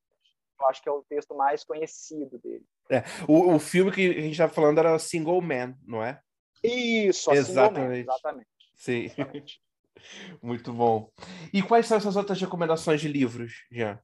Eu 0.61 0.67
acho 0.67 0.83
que 0.83 0.89
é 0.89 0.93
o 0.93 1.05
texto 1.09 1.37
mais 1.37 1.63
conhecido 1.63 2.37
dele. 2.39 2.65
É, 2.91 3.05
o, 3.29 3.55
o 3.55 3.59
filme 3.61 3.93
que 3.93 4.11
a 4.11 4.21
gente 4.21 4.33
estava 4.33 4.53
falando 4.53 4.79
era 4.79 4.99
Single 4.99 5.41
Man, 5.41 5.77
não 5.87 6.03
é? 6.03 6.21
Isso, 6.63 7.31
assim 7.31 7.41
exatamente. 7.41 8.01
exatamente. 8.01 8.49
Sim. 8.75 9.05
Exatamente. 9.05 9.61
Muito 10.43 10.73
bom. 10.73 11.11
E 11.53 11.63
quais 11.63 11.87
são 11.87 11.97
essas 11.97 12.17
outras 12.17 12.41
recomendações 12.41 13.01
de 13.01 13.09
livros, 13.09 13.65
Jean? 13.71 14.01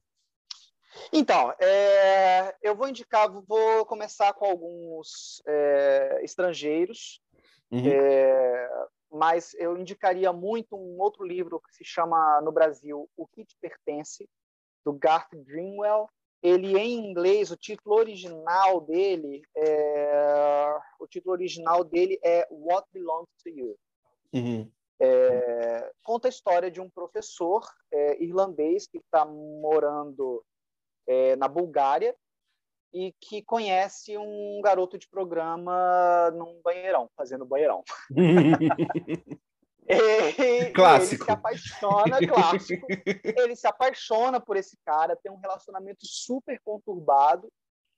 Então, 1.11 1.53
é, 1.59 2.55
eu 2.61 2.75
vou 2.75 2.87
indicar, 2.87 3.29
vou 3.29 3.85
começar 3.85 4.33
com 4.33 4.45
alguns 4.45 5.41
é, 5.47 6.19
estrangeiros, 6.23 7.21
uhum. 7.71 7.85
é, 7.85 8.69
mas 9.11 9.53
eu 9.55 9.77
indicaria 9.77 10.31
muito 10.31 10.75
um 10.75 10.99
outro 10.99 11.25
livro 11.25 11.59
que 11.59 11.73
se 11.73 11.83
chama 11.83 12.41
no 12.41 12.51
Brasil 12.51 13.09
O 13.15 13.27
que 13.27 13.45
te 13.45 13.55
pertence, 13.61 14.27
do 14.85 14.93
Garth 14.93 15.29
Greenwell, 15.33 16.07
ele 16.45 16.77
em 16.77 17.09
inglês, 17.09 17.49
o 17.49 17.57
título 17.57 17.95
original 17.95 18.79
dele 18.81 19.41
é, 19.57 20.77
o 20.99 21.07
título 21.07 21.33
original 21.33 21.83
dele 21.83 22.19
é 22.23 22.47
What 22.51 22.87
Belongs 22.93 23.29
to 23.43 23.49
You. 23.49 23.75
Uhum. 24.33 24.71
É, 24.99 25.91
conta 26.03 26.27
a 26.27 26.29
história 26.29 26.69
de 26.69 26.79
um 26.79 26.89
professor 26.89 27.65
é, 27.91 28.23
irlandês 28.23 28.87
que 28.87 28.99
está 28.99 29.25
morando 29.25 30.43
é, 31.07 31.35
na 31.35 31.47
Bulgária 31.47 32.15
e 32.93 33.13
que 33.19 33.41
conhece 33.41 34.17
um 34.17 34.61
garoto 34.63 34.97
de 34.97 35.07
programa 35.09 36.31
num 36.31 36.61
banheirão, 36.63 37.09
fazendo 37.17 37.45
banheirão. 37.45 37.83
E, 39.87 40.71
clássico. 40.71 41.23
Ele 41.23 41.25
se 41.25 41.31
apaixona, 41.31 42.27
clássico. 42.27 42.87
Ele 43.39 43.55
se 43.55 43.67
apaixona 43.67 44.39
por 44.39 44.57
esse 44.57 44.77
cara, 44.85 45.15
tem 45.15 45.31
um 45.31 45.37
relacionamento 45.37 46.05
super 46.05 46.59
conturbado 46.63 47.47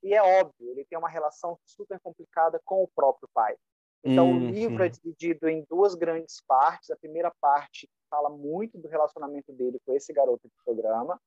e 0.04 0.14
é 0.14 0.22
óbvio, 0.22 0.72
ele 0.72 0.86
tem 0.86 0.98
uma 0.98 1.10
relação 1.10 1.58
super 1.66 2.00
complicada 2.00 2.62
com 2.64 2.84
o 2.84 2.88
próprio 2.88 3.28
pai. 3.34 3.56
Então, 4.04 4.30
uhum. 4.30 4.48
o 4.48 4.52
livro 4.52 4.84
é 4.84 4.90
dividido 4.90 5.50
em 5.50 5.66
duas 5.68 5.96
grandes 5.96 6.42
partes. 6.48 6.92
A 6.92 6.96
primeira 6.96 7.32
parte 7.42 7.90
fala 8.10 8.30
muito 8.30 8.78
do 8.78 8.88
relacionamento 8.88 9.52
dele 9.52 9.82
com 9.86 9.94
esse 9.94 10.14
garoto 10.14 10.48
de 10.48 10.54
programa, 10.64 11.20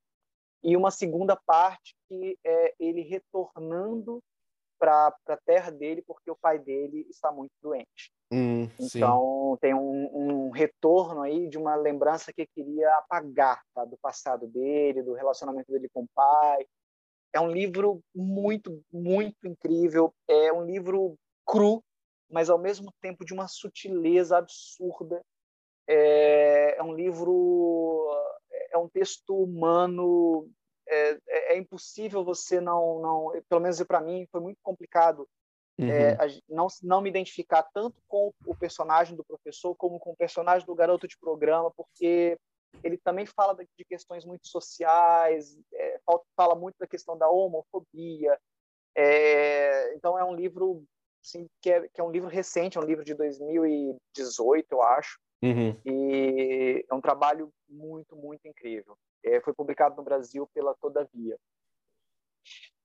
e 0.62 0.76
uma 0.76 0.90
segunda 0.90 1.36
parte 1.36 1.94
que 2.08 2.38
é 2.44 2.74
ele 2.78 3.02
retornando 3.02 4.22
para 4.78 5.14
a 5.26 5.36
terra 5.36 5.70
dele 5.70 6.02
porque 6.06 6.30
o 6.30 6.36
pai 6.36 6.58
dele 6.58 7.06
está 7.10 7.32
muito 7.32 7.52
doente. 7.60 8.12
Hum, 8.32 8.68
então 8.78 9.54
sim. 9.54 9.60
tem 9.60 9.74
um, 9.74 10.10
um, 10.12 10.50
retorno 10.50 11.22
aí 11.22 11.48
de 11.48 11.58
uma 11.58 11.74
lembrança 11.74 12.32
que 12.32 12.46
queria 12.46 12.88
apagar 12.98 13.60
tá? 13.74 13.84
do 13.84 13.98
passado 13.98 14.46
dele, 14.46 15.02
do 15.02 15.14
relacionamento 15.14 15.70
dele 15.72 15.88
com 15.92 16.04
o 16.04 16.08
pai. 16.14 16.64
É 17.32 17.40
um 17.40 17.50
livro 17.50 18.00
muito, 18.14 18.84
muito 18.92 19.48
incrível. 19.48 20.14
É 20.28 20.52
um 20.52 20.64
livro 20.64 21.16
cru, 21.44 21.82
mas 22.30 22.48
ao 22.48 22.58
mesmo 22.58 22.92
tempo 23.00 23.24
de 23.24 23.34
uma 23.34 23.48
sutileza 23.48 24.38
absurda. 24.38 25.20
É, 25.88 26.76
é 26.78 26.82
um 26.84 26.94
livro, 26.94 28.08
é 28.70 28.78
um 28.78 28.88
texto 28.88 29.36
humano. 29.36 30.48
É, 30.86 31.10
é, 31.28 31.54
é 31.54 31.58
impossível 31.58 32.24
você 32.24 32.60
não, 32.60 33.00
não, 33.00 33.42
pelo 33.48 33.60
menos 33.60 33.82
para 33.82 34.00
mim 34.00 34.26
foi 34.30 34.40
muito 34.40 34.58
complicado 34.62 35.28
uhum. 35.84 35.90
É, 35.90 36.16
não, 36.48 36.66
não 36.82 37.00
me 37.00 37.08
identificar 37.08 37.62
tanto 37.62 37.96
com 38.08 38.32
o 38.46 38.54
personagem 38.54 39.16
do 39.16 39.24
professor 39.24 39.74
como 39.74 39.98
com 39.98 40.10
o 40.12 40.16
personagem 40.16 40.66
do 40.66 40.74
garoto 40.74 41.06
de 41.06 41.18
programa, 41.18 41.70
porque 41.70 42.38
ele 42.82 42.96
também 42.98 43.26
fala 43.26 43.54
de 43.54 43.84
questões 43.84 44.24
muito 44.24 44.46
sociais, 44.48 45.58
é, 45.74 46.00
fala 46.36 46.54
muito 46.54 46.76
da 46.78 46.86
questão 46.86 47.16
da 47.16 47.28
homofobia. 47.28 48.38
É, 48.94 49.94
então 49.94 50.18
é 50.18 50.24
um 50.24 50.34
livro 50.34 50.84
assim, 51.24 51.48
que, 51.60 51.70
é, 51.70 51.88
que 51.88 52.00
é 52.00 52.04
um 52.04 52.10
livro 52.10 52.28
recente, 52.28 52.78
é 52.78 52.80
um 52.80 52.84
livro 52.84 53.04
de 53.04 53.14
2018, 53.14 54.66
eu 54.70 54.82
acho. 54.82 55.18
Uhum. 55.42 55.74
E 55.84 56.84
é 56.88 56.94
um 56.94 57.00
trabalho 57.00 57.52
muito, 57.68 58.14
muito 58.16 58.46
incrível. 58.46 58.96
É, 59.24 59.40
foi 59.40 59.52
publicado 59.52 59.96
no 59.96 60.02
Brasil 60.02 60.48
pela 60.54 60.74
Todavia. 60.74 61.36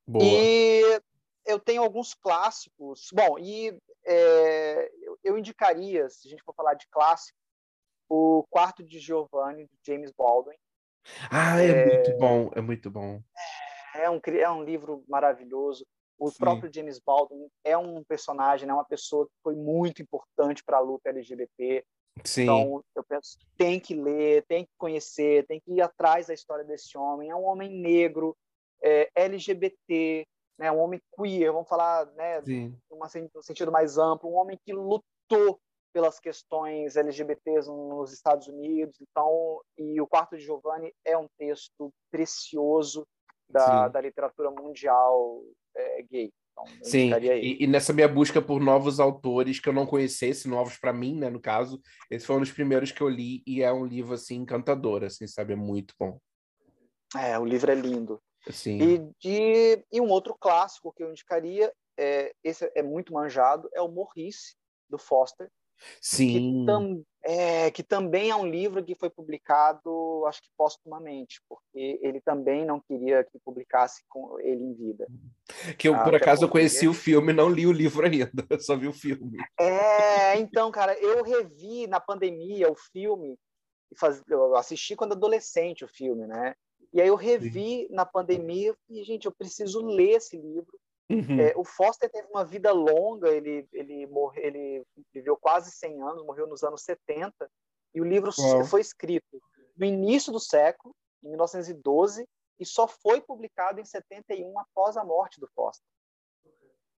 Boa. 0.07 0.23
E 0.23 1.01
eu 1.45 1.59
tenho 1.59 1.83
alguns 1.83 2.13
clássicos. 2.13 3.09
Bom, 3.13 3.37
e 3.39 3.77
é, 4.05 4.91
eu, 5.23 5.37
indicaria, 5.37 6.09
se 6.09 6.27
a 6.27 6.31
gente 6.31 6.43
for 6.43 6.53
falar 6.53 6.73
de 6.73 6.87
clássico, 6.89 7.37
o 8.09 8.45
Quarto 8.49 8.83
de 8.83 8.99
Giovanni, 8.99 9.65
de 9.65 9.77
James 9.85 10.11
Baldwin. 10.11 10.55
Ah, 11.29 11.61
é, 11.61 11.69
é, 11.69 11.95
muito 11.95 12.17
bom, 12.17 12.51
é 12.55 12.61
muito 12.61 12.91
bom. 12.91 13.21
É 13.95 14.09
um, 14.09 14.19
é 14.25 14.49
um 14.49 14.63
livro 14.63 15.03
maravilhoso. 15.07 15.85
O 16.17 16.29
Sim. 16.29 16.37
próprio 16.37 16.71
James 16.73 16.99
Baldwin 16.99 17.47
é 17.63 17.77
um 17.77 18.03
personagem, 18.03 18.65
é 18.65 18.67
né, 18.67 18.73
uma 18.73 18.85
pessoa 18.85 19.25
que 19.25 19.33
foi 19.43 19.55
muito 19.55 20.01
importante 20.01 20.63
para 20.63 20.77
a 20.77 20.81
luta 20.81 21.09
LGBT. 21.09 21.85
Sim. 22.23 22.43
Então, 22.43 22.83
eu 22.95 23.03
penso, 23.03 23.37
tem 23.57 23.79
que 23.79 23.93
ler, 23.93 24.45
tem 24.47 24.65
que 24.65 24.71
conhecer, 24.77 25.45
tem 25.47 25.59
que 25.59 25.73
ir 25.73 25.81
atrás 25.81 26.27
da 26.27 26.33
história 26.33 26.63
desse 26.63 26.97
homem. 26.97 27.29
É 27.29 27.35
um 27.35 27.43
homem 27.43 27.69
negro, 27.69 28.35
é, 28.81 29.09
LGBT, 29.15 30.25
né, 30.57 30.71
um 30.71 30.79
homem 30.79 31.01
queer, 31.15 31.51
vamos 31.51 31.67
falar 31.67 32.05
né, 32.13 32.41
no 33.33 33.43
sentido 33.43 33.71
mais 33.71 33.97
amplo, 33.97 34.29
um 34.29 34.35
homem 34.35 34.59
que 34.65 34.73
lutou 34.73 35.59
pelas 35.93 36.19
questões 36.19 36.97
LGBTs 36.97 37.69
nos 37.69 38.11
Estados 38.11 38.47
Unidos. 38.47 38.97
Então, 39.01 39.61
e 39.77 40.01
o 40.01 40.07
Quarto 40.07 40.37
de 40.37 40.43
Giovanni 40.43 40.93
é 41.05 41.17
um 41.17 41.27
texto 41.37 41.89
precioso 42.11 43.07
da, 43.49 43.87
da 43.87 44.01
literatura 44.01 44.51
mundial 44.51 45.41
é, 45.75 46.01
gay. 46.03 46.33
Então, 46.51 46.65
Sim, 46.83 47.11
e, 47.13 47.63
e, 47.63 47.67
nessa 47.67 47.91
minha 47.91 48.07
busca 48.07 48.41
por 48.41 48.61
novos 48.61 48.99
autores 48.99 49.59
que 49.59 49.67
eu 49.67 49.73
não 49.73 49.85
conhecesse, 49.85 50.47
novos 50.47 50.77
para 50.77 50.93
mim, 50.93 51.15
né, 51.17 51.29
no 51.29 51.39
caso, 51.39 51.81
esse 52.09 52.25
foi 52.25 52.37
um 52.37 52.39
dos 52.39 52.51
primeiros 52.51 52.91
que 52.91 53.01
eu 53.01 53.09
li 53.09 53.43
e 53.45 53.61
é 53.61 53.71
um 53.71 53.85
livro 53.85 54.13
assim 54.13 54.35
encantador, 54.35 55.03
assim, 55.03 55.27
sabe, 55.27 55.53
é 55.53 55.57
muito 55.57 55.93
bom. 55.99 56.17
É, 57.17 57.37
o 57.37 57.45
livro 57.45 57.71
é 57.71 57.75
lindo. 57.75 58.21
Sim. 58.49 58.77
E, 58.79 58.97
de, 59.19 59.85
e 59.91 60.01
um 60.01 60.09
outro 60.09 60.35
clássico 60.39 60.93
que 60.93 61.03
eu 61.03 61.09
indicaria, 61.09 61.71
é, 61.97 62.33
esse 62.43 62.71
é 62.75 62.83
muito 62.83 63.13
manjado, 63.13 63.69
é 63.73 63.81
o 63.81 63.87
Morrice, 63.87 64.55
do 64.89 64.97
Foster. 64.97 65.49
Sim. 66.01 66.61
Que, 66.61 66.65
tam, 66.65 67.03
é, 67.23 67.71
que 67.71 67.83
também 67.83 68.29
é 68.29 68.35
um 68.35 68.47
livro 68.47 68.83
que 68.83 68.95
foi 68.95 69.09
publicado, 69.09 70.25
acho 70.25 70.41
que 70.41 70.49
póstumamente, 70.57 71.41
porque 71.49 71.99
ele 72.01 72.21
também 72.21 72.65
não 72.65 72.79
queria 72.79 73.23
que 73.23 73.39
publicasse 73.43 74.03
com 74.07 74.39
ele 74.39 74.63
em 74.63 74.73
vida. 74.73 75.07
Que 75.77 75.89
eu, 75.89 75.95
ah, 75.95 76.03
por 76.03 76.15
acaso, 76.15 76.45
eu 76.45 76.49
conheci 76.49 76.87
o 76.87 76.93
filme 76.93 77.33
não 77.33 77.49
li 77.49 77.67
o 77.67 77.73
livro 77.73 78.05
ainda, 78.05 78.31
só 78.61 78.75
vi 78.75 78.87
o 78.87 78.93
filme. 78.93 79.37
É, 79.59 80.37
então, 80.37 80.71
cara, 80.71 80.97
eu 80.99 81.23
revi 81.23 81.87
na 81.87 81.99
pandemia 81.99 82.71
o 82.71 82.75
filme, 82.75 83.37
eu 84.29 84.55
assisti 84.55 84.95
quando 84.95 85.13
adolescente 85.13 85.83
o 85.83 85.89
filme, 85.89 86.25
né? 86.25 86.55
E 86.95 87.01
aí 87.01 87.09
eu 87.09 87.15
revi 87.15 87.85
Sim. 87.85 87.87
na 87.89 88.05
pandemia 88.05 88.73
e, 88.89 89.03
gente, 89.03 89.25
eu 89.25 89.31
preciso 89.33 89.85
ler 89.85 90.11
esse 90.11 90.37
livro. 90.37 90.79
Uhum. 91.09 91.41
É, 91.41 91.53
o 91.57 91.65
Foster 91.65 92.09
teve 92.09 92.29
uma 92.29 92.45
vida 92.45 92.71
longa, 92.71 93.29
ele, 93.29 93.67
ele, 93.73 94.07
morre, 94.07 94.41
ele 94.41 94.83
viveu 95.13 95.35
quase 95.35 95.71
100 95.71 96.01
anos, 96.01 96.25
morreu 96.25 96.47
nos 96.47 96.63
anos 96.63 96.83
70, 96.83 97.51
e 97.93 97.99
o 97.99 98.05
livro 98.05 98.31
Uau. 98.39 98.63
foi 98.63 98.79
escrito 98.79 99.41
no 99.75 99.85
início 99.85 100.31
do 100.31 100.39
século, 100.39 100.95
em 101.21 101.27
1912, 101.31 102.25
e 102.57 102.65
só 102.65 102.87
foi 102.87 103.19
publicado 103.19 103.81
em 103.81 103.85
71 103.85 104.57
após 104.57 104.95
a 104.95 105.03
morte 105.03 105.37
do 105.37 105.49
Foster. 105.53 105.85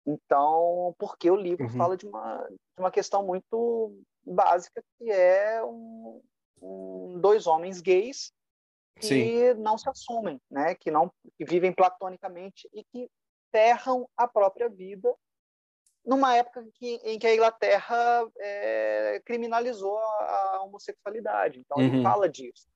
Então, 0.07 0.95
porque 0.99 1.31
o 1.31 1.37
livro 1.37 1.65
uhum. 1.65 1.77
fala 1.77 1.97
de 1.97 2.07
uma, 2.07 2.47
de 2.47 2.81
uma 2.81 2.91
questão 2.91 3.25
muito 3.25 3.99
básica, 4.23 4.85
que 4.99 5.11
é 5.11 5.65
um, 5.65 6.21
um, 6.61 7.19
dois 7.19 7.47
homens 7.47 7.81
gays 7.81 8.31
que 8.99 9.07
Sim. 9.07 9.55
não 9.55 9.77
se 9.77 9.89
assumem, 9.89 10.41
né? 10.51 10.75
que 10.75 10.91
não 10.91 11.13
que 11.37 11.45
vivem 11.45 11.73
platonicamente 11.73 12.69
e 12.73 12.83
que 12.85 13.11
ferram 13.51 14.09
a 14.17 14.27
própria 14.27 14.69
vida 14.69 15.15
numa 16.05 16.37
época 16.37 16.65
que, 16.75 16.95
em 17.05 17.19
que 17.19 17.27
a 17.27 17.35
Inglaterra 17.35 18.31
é, 18.39 19.21
criminalizou 19.25 19.99
a, 19.99 20.53
a, 20.55 20.63
homossexualidade. 20.63 21.59
Então, 21.59 21.79
uhum. 21.79 21.95
ele 21.95 22.03
fala 22.03 22.29
disso. 22.29 22.69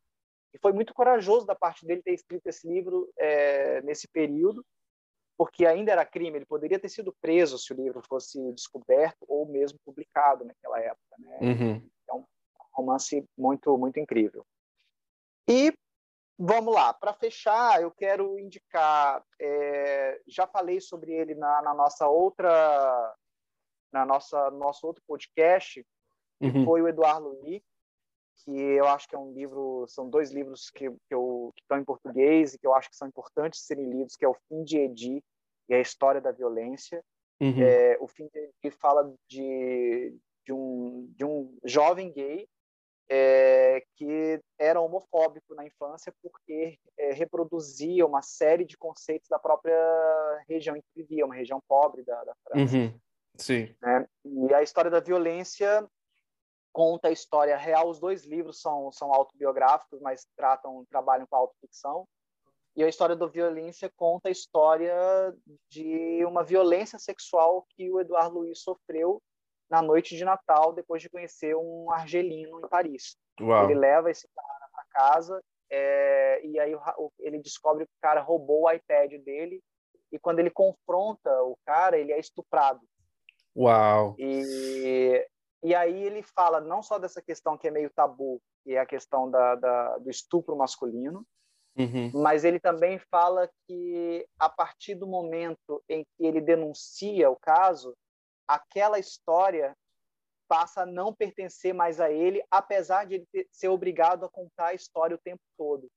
E 0.52 0.58
foi 0.58 0.72
muito 0.72 0.92
corajoso 0.92 1.46
da 1.46 1.54
parte 1.54 1.86
dele 1.86 2.02
ter 2.02 2.12
escrito 2.12 2.48
esse 2.48 2.66
livro 2.66 3.08
é, 3.16 3.80
nesse 3.82 4.08
período, 4.08 4.66
porque 5.38 5.64
ainda 5.64 5.92
era 5.92 6.04
crime. 6.04 6.38
Ele 6.38 6.44
poderia 6.46 6.78
ter 6.78 6.88
sido 6.88 7.14
preso 7.20 7.56
se 7.56 7.72
o 7.72 7.76
livro 7.76 8.02
fosse 8.08 8.52
descoberto 8.52 9.24
ou 9.28 9.46
mesmo 9.46 9.78
publicado 9.84 10.44
naquela 10.44 10.80
época. 10.80 11.16
Né? 11.18 11.38
Uhum. 11.40 11.90
É 12.10 12.14
um 12.14 12.24
romance 12.72 13.24
muito, 13.38 13.78
muito 13.78 14.00
incrível. 14.00 14.44
E 15.48 15.72
Vamos 16.42 16.72
lá, 16.72 16.94
para 16.94 17.12
fechar, 17.12 17.82
eu 17.82 17.90
quero 17.90 18.38
indicar. 18.38 19.22
É, 19.38 20.22
já 20.26 20.46
falei 20.46 20.80
sobre 20.80 21.12
ele 21.12 21.34
na, 21.34 21.60
na, 21.60 21.74
nossa 21.74 22.08
outra, 22.08 23.14
na 23.92 24.06
nossa 24.06 24.50
nosso 24.50 24.86
outro 24.86 25.02
podcast, 25.06 25.86
que 26.40 26.46
uhum. 26.46 26.64
foi 26.64 26.80
o 26.80 26.88
Eduardo 26.88 27.28
Luiz, 27.28 27.62
que 28.42 28.58
eu 28.58 28.88
acho 28.88 29.06
que 29.06 29.14
é 29.14 29.18
um 29.18 29.34
livro, 29.34 29.84
são 29.86 30.08
dois 30.08 30.32
livros 30.32 30.70
que, 30.70 30.90
que, 30.90 31.14
eu, 31.14 31.52
que 31.54 31.60
estão 31.60 31.78
em 31.78 31.84
português 31.84 32.54
e 32.54 32.58
que 32.58 32.66
eu 32.66 32.74
acho 32.74 32.88
que 32.88 32.96
são 32.96 33.08
importantes 33.08 33.60
serem 33.60 33.90
lidos, 33.90 34.16
que 34.16 34.24
é 34.24 34.28
o 34.28 34.36
Fim 34.48 34.64
de 34.64 34.78
Edi 34.78 35.22
e 35.68 35.74
a 35.74 35.80
História 35.80 36.22
da 36.22 36.32
Violência. 36.32 37.04
Uhum. 37.38 37.62
É, 37.62 37.98
o 38.00 38.08
Fim 38.08 38.26
de 38.28 38.38
Edi 38.38 38.74
fala 38.78 39.12
de, 39.28 40.16
de, 40.46 40.54
um, 40.54 41.06
de 41.14 41.22
um 41.22 41.54
jovem 41.64 42.10
gay 42.10 42.48
é, 43.12 43.82
que 43.96 44.40
era 44.56 44.80
homofóbico 44.80 45.52
na 45.56 45.66
infância 45.66 46.14
porque 46.22 46.78
é, 46.96 47.12
reproduzia 47.12 48.06
uma 48.06 48.22
série 48.22 48.64
de 48.64 48.78
conceitos 48.78 49.28
da 49.28 49.38
própria 49.38 49.76
região 50.48 50.76
em 50.76 50.80
que 50.80 51.02
vivia, 51.02 51.26
uma 51.26 51.34
região 51.34 51.60
pobre 51.66 52.04
da, 52.04 52.22
da 52.22 52.34
França. 52.44 52.76
Uhum. 52.76 53.00
Sim. 53.36 53.74
Né? 53.82 54.06
E 54.24 54.54
a 54.54 54.62
história 54.62 54.90
da 54.90 55.00
violência 55.00 55.84
conta 56.72 57.08
a 57.08 57.12
história 57.12 57.56
real. 57.56 57.88
Os 57.88 57.98
dois 57.98 58.24
livros 58.24 58.60
são, 58.60 58.92
são 58.92 59.12
autobiográficos, 59.12 60.00
mas 60.00 60.24
tratam 60.36 60.84
trabalham 60.88 61.26
com 61.26 61.34
a 61.34 61.40
autoficção. 61.40 62.06
E 62.76 62.84
a 62.84 62.88
história 62.88 63.16
da 63.16 63.26
violência 63.26 63.90
conta 63.96 64.28
a 64.28 64.32
história 64.32 64.94
de 65.68 66.24
uma 66.24 66.44
violência 66.44 66.98
sexual 66.98 67.66
que 67.70 67.90
o 67.90 68.00
Eduardo 68.00 68.38
Luiz 68.38 68.60
sofreu 68.60 69.20
na 69.70 69.80
noite 69.80 70.16
de 70.16 70.24
Natal, 70.24 70.72
depois 70.72 71.00
de 71.00 71.08
conhecer 71.08 71.54
um 71.54 71.90
argelino 71.92 72.58
em 72.58 72.68
Paris. 72.68 73.16
Uau. 73.40 73.64
Ele 73.64 73.78
leva 73.78 74.10
esse 74.10 74.28
cara 74.34 74.68
para 74.72 74.84
casa 74.90 75.40
é, 75.70 76.44
e 76.44 76.58
aí 76.58 76.72
ele 77.20 77.38
descobre 77.38 77.86
que 77.86 77.92
o 77.92 78.02
cara 78.02 78.20
roubou 78.20 78.64
o 78.64 78.70
iPad 78.70 79.12
dele 79.22 79.62
e 80.12 80.18
quando 80.18 80.40
ele 80.40 80.50
confronta 80.50 81.30
o 81.44 81.56
cara, 81.64 81.96
ele 81.96 82.12
é 82.12 82.18
estuprado. 82.18 82.80
Uau! 83.56 84.16
E 84.18 85.24
E 85.62 85.74
aí 85.74 86.02
ele 86.02 86.22
fala 86.22 86.60
não 86.60 86.82
só 86.82 86.98
dessa 86.98 87.22
questão 87.22 87.56
que 87.56 87.68
é 87.68 87.70
meio 87.70 87.90
tabu, 87.90 88.40
que 88.64 88.74
é 88.74 88.80
a 88.80 88.86
questão 88.86 89.30
da, 89.30 89.54
da 89.54 89.98
do 89.98 90.10
estupro 90.10 90.56
masculino, 90.56 91.24
uhum. 91.78 92.10
mas 92.14 92.44
ele 92.44 92.58
também 92.58 92.98
fala 93.10 93.48
que 93.66 94.26
a 94.38 94.48
partir 94.48 94.94
do 94.94 95.06
momento 95.06 95.82
em 95.88 96.04
que 96.16 96.26
ele 96.26 96.40
denuncia 96.40 97.30
o 97.30 97.36
caso, 97.36 97.94
aquela 98.54 98.98
história 98.98 99.76
passa 100.48 100.82
a 100.82 100.86
não 100.86 101.14
pertencer 101.14 101.72
mais 101.72 102.00
a 102.00 102.10
ele, 102.10 102.42
apesar 102.50 103.06
de 103.06 103.14
ele 103.14 103.26
ter, 103.32 103.46
ser 103.52 103.68
obrigado 103.68 104.24
a 104.24 104.28
contar 104.28 104.68
a 104.68 104.74
história 104.74 105.14
o 105.14 105.20
tempo 105.20 105.40
todo. 105.56 105.88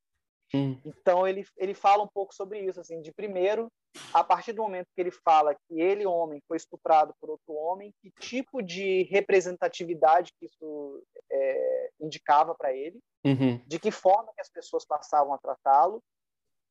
Hum. 0.54 0.80
Então 0.86 1.28
ele, 1.28 1.44
ele 1.58 1.74
fala 1.74 2.04
um 2.04 2.08
pouco 2.08 2.36
sobre 2.36 2.60
isso, 2.60 2.80
assim, 2.80 3.02
de 3.02 3.12
primeiro, 3.12 3.72
a 4.14 4.24
partir 4.24 4.54
do 4.54 4.62
momento 4.62 4.88
que 4.96 5.02
ele 5.02 5.10
fala 5.10 5.56
que 5.56 5.82
ele, 5.82 6.06
homem, 6.06 6.40
foi 6.48 6.58
estuprado 6.58 7.16
por 7.20 7.32
outro 7.32 7.54
homem, 7.54 7.92
que 8.00 8.12
tipo 8.20 8.62
de 8.62 9.04
representatividade 9.04 10.32
que 10.40 10.46
isso 10.46 11.04
é, 11.32 11.90
indicava 12.00 12.54
para 12.54 12.72
ele, 12.72 13.00
uhum. 13.26 13.60
de 13.66 13.80
que 13.80 13.90
forma 13.90 14.32
que 14.36 14.42
as 14.42 14.50
pessoas 14.50 14.86
passavam 14.86 15.34
a 15.34 15.40
tratá-lo 15.40 16.04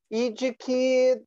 e 0.09 0.31
de 0.31 0.53
que 0.55 1.21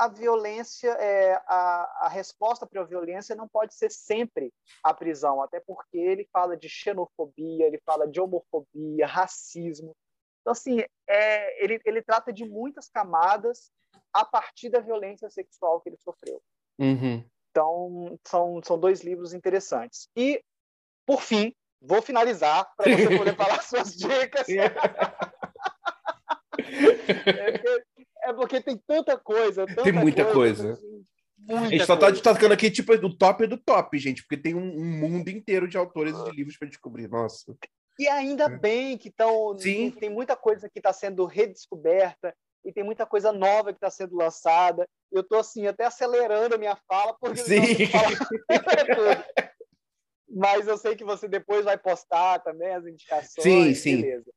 a 0.00 0.08
violência, 0.08 0.88
é, 0.92 1.34
a, 1.46 2.06
a 2.06 2.08
resposta 2.08 2.66
para 2.66 2.80
a 2.80 2.86
violência 2.86 3.36
não 3.36 3.46
pode 3.46 3.74
ser 3.74 3.90
sempre 3.90 4.50
a 4.82 4.94
prisão, 4.94 5.42
até 5.42 5.60
porque 5.60 5.98
ele 5.98 6.26
fala 6.32 6.56
de 6.56 6.70
xenofobia, 6.70 7.66
ele 7.66 7.78
fala 7.84 8.08
de 8.08 8.18
homofobia, 8.18 9.06
racismo. 9.06 9.94
Então, 10.40 10.52
assim, 10.52 10.82
é, 11.06 11.62
ele, 11.62 11.78
ele 11.84 12.00
trata 12.00 12.32
de 12.32 12.46
muitas 12.46 12.88
camadas 12.88 13.70
a 14.10 14.24
partir 14.24 14.70
da 14.70 14.80
violência 14.80 15.28
sexual 15.28 15.82
que 15.82 15.90
ele 15.90 15.98
sofreu. 15.98 16.40
Uhum. 16.78 17.22
Então, 17.50 18.18
são, 18.26 18.58
são 18.64 18.78
dois 18.78 19.02
livros 19.02 19.34
interessantes. 19.34 20.08
E, 20.16 20.42
por 21.04 21.20
fim, 21.20 21.54
vou 21.78 22.00
finalizar 22.00 22.66
para 22.74 22.90
você 22.90 23.18
poder 23.18 23.36
falar 23.36 23.60
suas 23.60 23.94
dicas. 23.94 24.46
é, 27.26 27.52
porque, 27.52 27.84
é 28.30 28.34
porque 28.34 28.60
tem 28.60 28.80
tanta 28.86 29.18
coisa. 29.18 29.66
Tanta 29.66 29.82
tem 29.82 29.92
muita 29.92 30.24
coisa. 30.24 30.64
coisa. 30.64 30.72
Assim, 30.72 31.04
muita 31.38 31.66
a 31.66 31.68
gente 31.68 31.86
só 31.86 31.94
está 31.94 32.10
destacando 32.10 32.52
aqui, 32.52 32.70
tipo, 32.70 32.96
do 32.96 33.16
top 33.16 33.46
do 33.46 33.56
top, 33.56 33.98
gente, 33.98 34.22
porque 34.22 34.36
tem 34.36 34.54
um, 34.54 34.76
um 34.76 34.84
mundo 34.84 35.28
inteiro 35.28 35.68
de 35.68 35.76
autores 35.76 36.16
e 36.16 36.24
de 36.24 36.36
livros 36.36 36.56
para 36.56 36.68
descobrir. 36.68 37.08
Nossa. 37.08 37.56
E 37.98 38.08
ainda 38.08 38.44
é. 38.44 38.48
bem 38.48 38.96
que 38.96 39.08
estão. 39.08 39.56
Tem 39.56 40.08
muita 40.08 40.36
coisa 40.36 40.70
que 40.70 40.78
está 40.78 40.92
sendo 40.92 41.26
redescoberta 41.26 42.34
e 42.64 42.72
tem 42.72 42.84
muita 42.84 43.06
coisa 43.06 43.32
nova 43.32 43.72
que 43.72 43.78
está 43.78 43.90
sendo 43.90 44.16
lançada. 44.16 44.88
Eu 45.10 45.22
estou 45.22 45.38
assim 45.38 45.66
até 45.66 45.84
acelerando 45.84 46.54
a 46.54 46.58
minha 46.58 46.76
fala 46.88 47.16
porque 47.20 47.38
Sim. 47.38 47.60
Mas 50.32 50.68
eu 50.68 50.78
sei 50.78 50.94
que 50.94 51.04
você 51.04 51.26
depois 51.26 51.64
vai 51.64 51.76
postar 51.76 52.38
também 52.38 52.72
as 52.72 52.86
indicações. 52.86 53.42
Sim, 53.42 53.74
sim. 53.74 54.00
Beleza. 54.00 54.30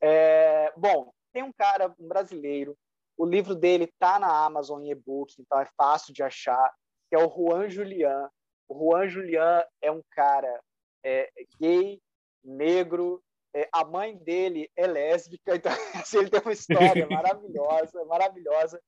É, 0.00 0.72
bom, 0.76 1.12
tem 1.32 1.42
um 1.42 1.52
cara, 1.52 1.94
um 1.98 2.08
brasileiro, 2.08 2.76
o 3.20 3.26
livro 3.26 3.54
dele 3.54 3.84
está 3.84 4.18
na 4.18 4.46
Amazon 4.46 4.82
em 4.82 4.92
e-book, 4.92 5.34
então 5.38 5.60
é 5.60 5.66
fácil 5.76 6.14
de 6.14 6.22
achar, 6.22 6.72
que 7.06 7.14
é 7.14 7.18
o 7.18 7.28
Juan 7.28 7.68
Julian. 7.68 8.30
O 8.66 8.74
Juan 8.74 9.08
Julian 9.08 9.62
é 9.82 9.92
um 9.92 10.00
cara 10.12 10.58
é, 11.04 11.30
gay, 11.60 12.00
negro, 12.42 13.22
é, 13.54 13.68
a 13.74 13.84
mãe 13.84 14.16
dele 14.16 14.70
é 14.74 14.86
lésbica, 14.86 15.54
então 15.54 15.70
assim, 16.02 16.16
ele 16.16 16.30
tem 16.30 16.40
uma 16.40 16.52
história 16.52 17.06
maravilhosa, 17.12 18.02
maravilhosa. 18.06 18.80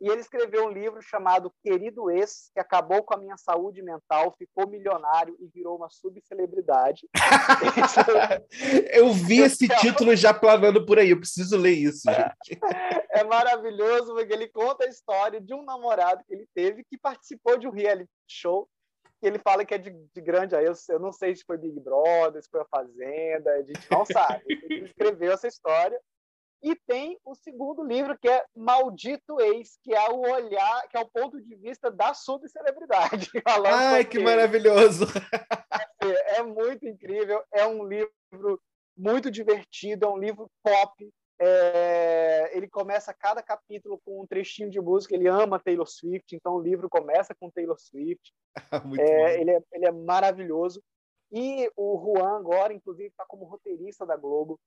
E 0.00 0.08
ele 0.08 0.20
escreveu 0.20 0.66
um 0.66 0.70
livro 0.70 1.00
chamado 1.00 1.52
Querido 1.62 2.10
Ex, 2.10 2.50
que 2.52 2.60
acabou 2.60 3.02
com 3.02 3.14
a 3.14 3.16
minha 3.16 3.36
saúde 3.38 3.82
mental, 3.82 4.34
ficou 4.36 4.68
milionário 4.68 5.36
e 5.40 5.46
virou 5.46 5.76
uma 5.76 5.88
subcelebridade. 5.88 7.08
eu 8.92 9.12
vi 9.12 9.40
esse 9.40 9.66
título 9.66 10.14
já 10.14 10.34
planando 10.34 10.84
por 10.84 10.98
aí, 10.98 11.10
eu 11.10 11.18
preciso 11.18 11.56
ler 11.56 11.72
isso, 11.72 12.02
gente. 12.10 12.60
É 13.10 13.24
maravilhoso, 13.24 14.14
porque 14.14 14.32
ele 14.32 14.48
conta 14.48 14.84
a 14.84 14.88
história 14.88 15.40
de 15.40 15.54
um 15.54 15.62
namorado 15.62 16.22
que 16.26 16.34
ele 16.34 16.46
teve 16.54 16.84
que 16.84 16.98
participou 16.98 17.58
de 17.58 17.66
um 17.66 17.70
reality 17.70 18.10
show 18.28 18.68
que 19.20 19.26
ele 19.26 19.38
fala 19.38 19.64
que 19.64 19.74
é 19.74 19.78
de, 19.78 19.90
de 19.90 20.20
grande. 20.20 20.54
Aí 20.54 20.66
eu, 20.66 20.74
eu 20.90 20.98
não 20.98 21.12
sei 21.12 21.34
se 21.34 21.44
foi 21.44 21.56
Big 21.56 21.80
Brother, 21.80 22.42
se 22.42 22.50
foi 22.50 22.60
a 22.60 22.66
Fazenda, 22.66 23.50
a 23.50 23.62
gente 23.62 23.90
não 23.90 24.04
sabe. 24.04 24.42
Ele 24.46 24.84
escreveu 24.84 25.32
essa 25.32 25.48
história. 25.48 25.98
E 26.62 26.74
tem 26.74 27.18
o 27.24 27.34
segundo 27.34 27.84
livro, 27.84 28.18
que 28.18 28.28
é 28.28 28.44
Maldito 28.54 29.40
Ex, 29.40 29.78
que 29.82 29.94
é 29.94 30.08
o 30.08 30.20
olhar, 30.20 30.88
que 30.88 30.96
é 30.96 31.00
o 31.00 31.08
ponto 31.08 31.40
de 31.40 31.54
vista 31.56 31.90
da 31.90 32.14
subcelebridade. 32.14 33.30
Ai, 33.66 34.04
que 34.04 34.18
maravilhoso! 34.18 35.06
É, 36.02 36.38
é 36.38 36.42
muito 36.42 36.86
incrível, 36.86 37.42
é 37.52 37.66
um 37.66 37.86
livro 37.86 38.60
muito 38.96 39.30
divertido, 39.30 40.06
é 40.06 40.08
um 40.08 40.18
livro 40.18 40.50
pop, 40.62 41.12
é, 41.38 42.50
ele 42.56 42.66
começa 42.66 43.12
cada 43.12 43.42
capítulo 43.42 44.00
com 44.04 44.22
um 44.22 44.26
trechinho 44.26 44.70
de 44.70 44.80
música. 44.80 45.14
Ele 45.14 45.28
ama 45.28 45.60
Taylor 45.60 45.86
Swift, 45.86 46.34
então 46.34 46.54
o 46.54 46.60
livro 46.60 46.88
começa 46.88 47.34
com 47.34 47.50
Taylor 47.50 47.78
Swift. 47.78 48.32
é, 49.00 49.40
ele, 49.40 49.50
é, 49.50 49.62
ele 49.72 49.86
é 49.86 49.92
maravilhoso. 49.92 50.82
E 51.30 51.70
o 51.76 51.98
Juan 51.98 52.38
agora, 52.38 52.72
inclusive, 52.72 53.08
está 53.08 53.24
como 53.26 53.44
roteirista 53.44 54.06
da 54.06 54.16
Globo. 54.16 54.58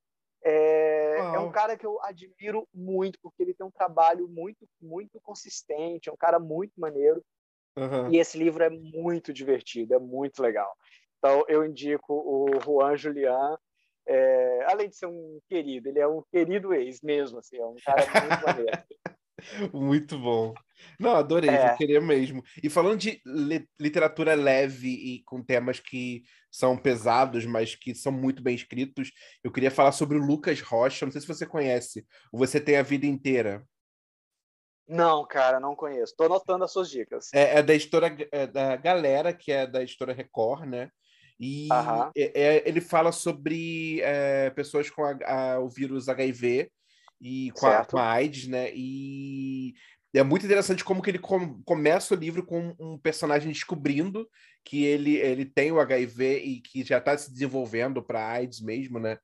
É, 0.43 1.17
é, 1.17 1.39
um 1.39 1.51
cara 1.51 1.77
que 1.77 1.85
eu 1.85 2.01
admiro 2.03 2.67
muito, 2.73 3.19
porque 3.21 3.43
ele 3.43 3.53
tem 3.53 3.65
um 3.65 3.71
trabalho 3.71 4.27
muito, 4.27 4.67
muito 4.81 5.19
consistente, 5.21 6.09
é 6.09 6.11
um 6.11 6.17
cara 6.17 6.39
muito 6.39 6.73
maneiro. 6.77 7.23
Uhum. 7.77 8.11
E 8.11 8.17
esse 8.17 8.37
livro 8.37 8.63
é 8.63 8.69
muito 8.69 9.33
divertido, 9.33 9.93
é 9.93 9.99
muito 9.99 10.41
legal. 10.41 10.71
Então, 11.17 11.43
eu 11.47 11.65
indico 11.65 12.13
o 12.13 12.59
Juan 12.61 12.95
Julian 12.95 13.57
é, 14.09 14.65
além 14.65 14.89
de 14.89 14.95
ser 14.95 15.05
um 15.05 15.39
querido, 15.47 15.87
ele 15.87 15.99
é 15.99 16.07
um 16.07 16.23
querido 16.31 16.73
ex 16.73 16.99
mesmo, 17.01 17.37
assim, 17.37 17.57
é 17.57 17.65
um 17.65 17.75
cara 17.85 18.01
muito 18.01 18.45
maneiro. 18.65 18.83
Muito 19.73 20.17
bom. 20.17 20.53
Não, 20.99 21.15
adorei, 21.15 21.49
é. 21.49 21.75
queria 21.75 21.99
mesmo. 21.99 22.43
E 22.63 22.69
falando 22.69 22.97
de 22.97 23.21
literatura 23.79 24.33
leve 24.33 24.89
e 24.89 25.23
com 25.23 25.43
temas 25.43 25.79
que 25.79 26.23
são 26.51 26.77
pesados, 26.77 27.45
mas 27.45 27.75
que 27.75 27.93
são 27.93 28.11
muito 28.11 28.41
bem 28.41 28.55
escritos, 28.55 29.11
eu 29.43 29.51
queria 29.51 29.71
falar 29.71 29.91
sobre 29.91 30.17
o 30.17 30.25
Lucas 30.25 30.61
Rocha. 30.61 31.05
Não 31.05 31.11
sei 31.11 31.21
se 31.21 31.27
você 31.27 31.45
conhece. 31.45 32.05
Você 32.31 32.59
tem 32.59 32.77
a 32.77 32.83
vida 32.83 33.05
inteira. 33.05 33.63
Não, 34.87 35.25
cara, 35.25 35.59
não 35.59 35.75
conheço. 35.75 36.13
Estou 36.13 36.25
anotando 36.25 36.63
as 36.63 36.71
suas 36.71 36.89
dicas. 36.89 37.29
É, 37.33 37.59
é 37.59 37.63
da 37.63 37.75
história 37.75 38.27
é 38.31 38.47
da 38.47 38.75
galera, 38.75 39.31
que 39.31 39.51
é 39.51 39.67
da 39.67 39.83
história 39.83 40.13
Record, 40.13 40.67
né? 40.67 40.89
E 41.39 41.69
é, 42.17 42.41
é, 42.41 42.63
ele 42.67 42.81
fala 42.81 43.11
sobre 43.11 44.01
é, 44.01 44.49
pessoas 44.49 44.89
com 44.89 45.05
a, 45.05 45.17
a, 45.25 45.59
o 45.59 45.69
vírus 45.69 46.09
HIV 46.09 46.69
e 47.21 47.51
com 47.51 47.67
a, 47.67 47.85
com 47.85 47.97
a, 47.97 48.11
AIDS, 48.11 48.47
né? 48.47 48.71
E 48.73 49.73
é 50.13 50.23
muito 50.23 50.45
interessante 50.45 50.83
como 50.83 51.01
que 51.01 51.11
ele 51.11 51.19
com, 51.19 51.61
começa 51.63 52.13
o 52.13 52.17
livro 52.17 52.45
com 52.45 52.75
um 52.79 52.97
personagem 52.97 53.51
descobrindo 53.51 54.27
que 54.65 54.83
ele, 54.83 55.17
ele 55.17 55.45
tem 55.45 55.71
o 55.71 55.79
HIV 55.79 56.39
e 56.39 56.61
que 56.61 56.83
já 56.83 56.97
está 56.97 57.17
se 57.17 57.31
desenvolvendo 57.31 58.01
para 58.01 58.27
AIDS 58.27 58.61
mesmo, 58.61 58.99
né? 58.99 59.17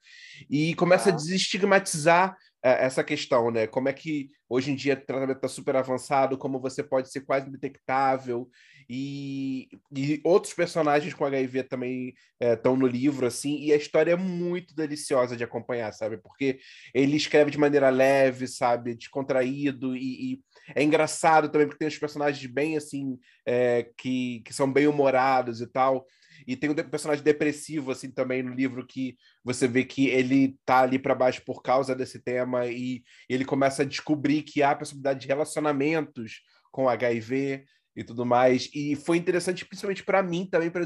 E 0.50 0.76
começa 0.76 1.10
ah. 1.10 1.14
a 1.14 1.16
desestigmatizar 1.16 2.36
é, 2.64 2.86
essa 2.86 3.04
questão, 3.04 3.52
né? 3.52 3.68
Como 3.68 3.90
é 3.90 3.94
que 3.94 4.30
hoje 4.50 4.72
em 4.72 4.76
dia 4.76 4.94
o 4.94 5.06
tratamento 5.06 5.38
está 5.38 5.48
super 5.48 5.76
avançado, 5.76 6.38
como 6.38 6.60
você 6.60 6.84
pode 6.84 7.12
ser 7.12 7.22
quase 7.22 7.48
indetectável 7.48 8.50
e, 8.90 9.68
e 9.96 10.22
outros 10.24 10.54
personagens 10.54 11.14
com 11.14 11.26
HIV 11.26 11.64
também 11.64 12.14
estão 12.40 12.74
é, 12.74 12.78
no 12.78 12.88
livro, 12.88 13.26
assim, 13.26 13.60
e 13.62 13.74
a 13.74 13.76
história 13.76 14.12
é 14.12 14.16
muito 14.16 14.76
deliciosa 14.76 15.36
de 15.36 15.44
acompanhar, 15.44 15.92
sabe? 15.94 16.18
Porque 16.18 16.60
ele 16.94 17.18
escreve 17.18 17.52
de 17.52 17.58
maneira 17.58 17.90
leve, 17.90 18.48
sabe? 18.48 18.96
Descontraído, 18.96 19.96
e, 19.96 20.34
e 20.34 20.40
é 20.76 20.84
engraçado 20.84 21.50
também, 21.50 21.68
porque 21.68 21.80
tem 21.80 21.88
os 21.88 21.98
personagens 21.98 22.46
bem, 22.52 22.78
assim, 22.78 23.18
é, 23.46 23.90
que, 23.98 24.42
que 24.46 24.54
são 24.54 24.72
bem 24.72 24.88
humorados 24.88 25.62
e 25.62 25.68
tal. 25.68 26.06
E 26.46 26.56
tem 26.56 26.70
um 26.70 26.76
personagem 26.76 27.24
depressivo, 27.24 27.92
assim, 27.92 28.12
também 28.12 28.44
no 28.44 28.54
livro, 28.54 28.86
que 28.86 29.18
você 29.44 29.68
vê 29.68 29.84
que 29.84 30.08
ele 30.08 30.58
tá 30.66 30.82
ali 30.82 31.00
para 31.00 31.16
baixo 31.16 31.42
por 31.46 31.64
causa 31.64 31.96
desse 31.96 32.20
tema, 32.20 32.68
e 32.68 33.04
ele 33.28 33.46
começa 33.46 33.82
a 33.82 33.86
descobrir 33.86 34.44
que 34.44 34.62
há 34.62 34.76
possibilidade 34.76 35.22
de 35.22 35.28
relacionamentos 35.28 36.42
com 36.72 36.90
HIV 36.90 37.66
e 37.96 38.04
tudo 38.04 38.26
mais. 38.26 38.70
E 38.74 38.96
foi 38.96 39.18
interessante, 39.18 39.66
principalmente 39.66 40.04
para 40.04 40.22
mim 40.22 40.46
também, 40.46 40.70
para 40.70 40.86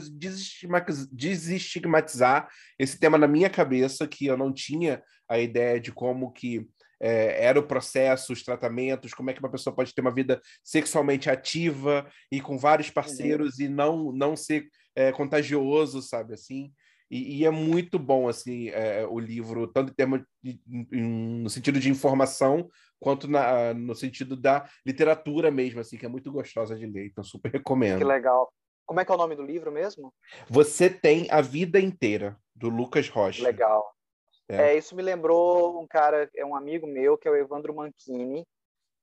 desestigmatizar 1.12 2.48
esse 2.78 3.00
tema 3.00 3.18
na 3.18 3.28
minha 3.28 3.50
cabeça, 3.50 4.08
que 4.08 4.26
eu 4.26 4.38
não 4.38 4.54
tinha 4.54 5.02
a 5.28 5.40
ideia 5.40 5.80
de 5.80 5.92
como 5.92 6.32
que 6.32 6.68
é, 7.02 7.46
era 7.46 7.60
o 7.60 7.64
processo, 7.64 8.34
os 8.34 8.44
tratamentos, 8.44 9.14
como 9.14 9.30
é 9.30 9.34
que 9.34 9.40
uma 9.40 9.52
pessoa 9.52 9.76
pode 9.76 9.94
ter 9.94 10.02
uma 10.02 10.14
vida 10.14 10.42
sexualmente 10.64 11.30
ativa 11.30 12.06
e 12.32 12.42
com 12.42 12.58
vários 12.58 12.90
parceiros 12.90 13.58
uhum. 13.58 13.66
e 13.66 13.70
não, 13.70 14.12
não 14.12 14.36
ser 14.36 14.68
é, 14.96 15.12
contagioso, 15.12 16.02
sabe 16.02 16.34
assim? 16.34 16.72
E, 17.10 17.40
e, 17.40 17.46
é 17.46 17.50
muito 17.50 17.98
bom 17.98 18.30
assim 18.30 18.70
é, 18.70 19.04
o 19.08 19.18
livro, 19.18 19.66
tanto 19.68 19.92
em 19.92 19.96
termos 19.96 20.22
de, 20.44 20.62
em, 20.68 21.42
no 21.42 21.50
sentido 21.50 21.80
de 21.80 21.90
informação 21.90 22.70
quanto 23.00 23.28
na, 23.28 23.74
no 23.74 23.96
sentido 23.96 24.36
da 24.36 24.68
literatura 24.86 25.50
mesmo, 25.50 25.80
assim, 25.80 25.98
que 25.98 26.06
é 26.06 26.10
muito 26.10 26.32
gostosa 26.32 26.76
de 26.76 26.86
ler. 26.86 27.08
Então 27.08 27.24
super 27.24 27.52
recomendo. 27.52 28.00
Que 28.00 28.04
legal. 28.04 28.52
Como 28.86 29.00
é 29.00 29.06
que 29.06 29.12
é 29.12 29.16
o 29.16 29.18
nome 29.18 29.36
do 29.36 29.44
livro 29.44 29.72
mesmo? 29.72 30.14
Você 30.48 30.90
tem 30.90 31.28
a 31.30 31.42
vida 31.42 31.80
inteira, 31.80 32.36
do 32.56 32.70
Lucas 32.70 33.08
Rocha. 33.08 33.44
Legal. 33.44 33.88
É. 34.50 34.74
é. 34.74 34.78
isso 34.78 34.96
me 34.96 35.04
lembrou 35.04 35.80
um 35.80 35.88
cara, 35.88 36.30
é 36.36 36.44
um 36.44 36.56
amigo 36.56 36.88
meu, 36.88 37.18
que 37.18 37.28
é 37.28 37.32
o 37.32 37.36
Evandro 37.36 37.74
Manchini, 37.74 38.46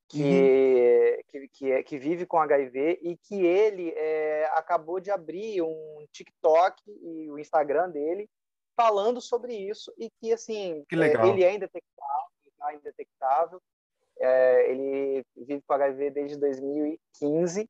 que, 0.08 0.22
uhum. 0.22 1.22
que, 1.28 1.48
que, 1.48 1.72
é, 1.72 1.82
que, 1.82 1.98
vive 1.98 2.26
com 2.26 2.38
HIV 2.38 2.98
e 3.02 3.16
que 3.16 3.44
ele 3.44 3.90
é, 3.96 4.50
acabou 4.54 5.00
de 5.00 5.10
abrir 5.10 5.62
um 5.62 6.06
TikTok 6.12 6.82
e 6.86 7.30
o 7.30 7.38
Instagram 7.38 7.90
dele 7.90 8.28
falando 8.76 9.20
sobre 9.20 9.54
isso 9.54 9.92
e 9.96 10.10
que, 10.10 10.32
assim, 10.32 10.84
que 10.88 10.96
é, 10.96 11.28
ele 11.28 11.44
é 11.44 11.54
indetectável, 11.54 12.26
tá 12.58 12.74
indetectável, 12.74 13.62
é, 14.26 14.70
ele 14.70 15.24
vive 15.36 15.62
com 15.66 15.74
HIV 15.74 16.10
desde 16.10 16.36
2015 16.38 17.68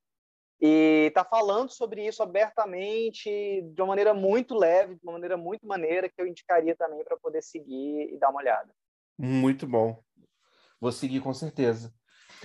e 0.61 1.07
está 1.09 1.25
falando 1.25 1.71
sobre 1.71 2.07
isso 2.07 2.23
abertamente, 2.23 3.31
de 3.63 3.83
uma 3.83 3.89
maneira 3.89 4.15
muito 4.15 4.55
leve, 4.55 4.95
de 4.95 5.01
uma 5.03 5.13
maneira 5.13 5.37
muito 5.37 5.67
maneira, 5.67 6.09
que 6.09 6.21
eu 6.21 6.27
indicaria 6.27 6.75
também 6.75 7.05
para 7.05 7.17
poder 7.17 7.43
seguir 7.43 8.13
e 8.13 8.19
dar 8.19 8.31
uma 8.31 8.41
olhada. 8.41 8.73
Muito 9.19 9.67
bom. 9.67 10.03
Vou 10.81 10.93
seguir 10.93 11.21
com 11.21 11.35
certeza. 11.35 11.93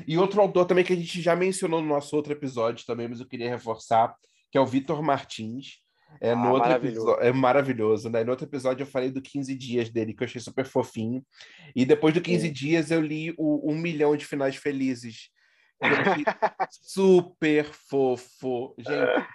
E 0.07 0.17
outro 0.17 0.41
autor 0.41 0.65
também 0.65 0.83
que 0.83 0.93
a 0.93 0.95
gente 0.95 1.21
já 1.21 1.35
mencionou 1.35 1.81
no 1.81 1.87
nosso 1.87 2.15
outro 2.15 2.33
episódio 2.33 2.85
também, 2.85 3.07
mas 3.07 3.19
eu 3.19 3.27
queria 3.27 3.49
reforçar, 3.49 4.15
que 4.51 4.57
é 4.57 4.61
o 4.61 4.65
Vitor 4.65 5.01
Martins. 5.01 5.80
É, 6.19 6.31
ah, 6.31 6.35
no 6.35 6.51
outro 6.51 6.69
maravilhoso. 6.69 6.99
Episódio, 6.99 7.23
é 7.23 7.31
maravilhoso, 7.31 8.09
né? 8.09 8.23
No 8.23 8.31
outro 8.31 8.45
episódio 8.45 8.83
eu 8.83 8.87
falei 8.87 9.11
do 9.11 9.21
15 9.21 9.55
dias 9.55 9.89
dele, 9.89 10.13
que 10.13 10.23
eu 10.23 10.25
achei 10.25 10.41
super 10.41 10.65
fofinho. 10.65 11.25
E 11.75 11.85
depois 11.85 12.13
do 12.13 12.21
15 12.21 12.47
Sim. 12.47 12.53
dias 12.53 12.91
eu 12.91 13.01
li 13.01 13.33
o 13.37 13.71
Um 13.71 13.75
Milhão 13.75 14.15
de 14.15 14.25
Finais 14.25 14.55
Felizes, 14.55 15.29
super 16.69 17.65
fofo, 17.65 18.75
gente. 18.77 19.27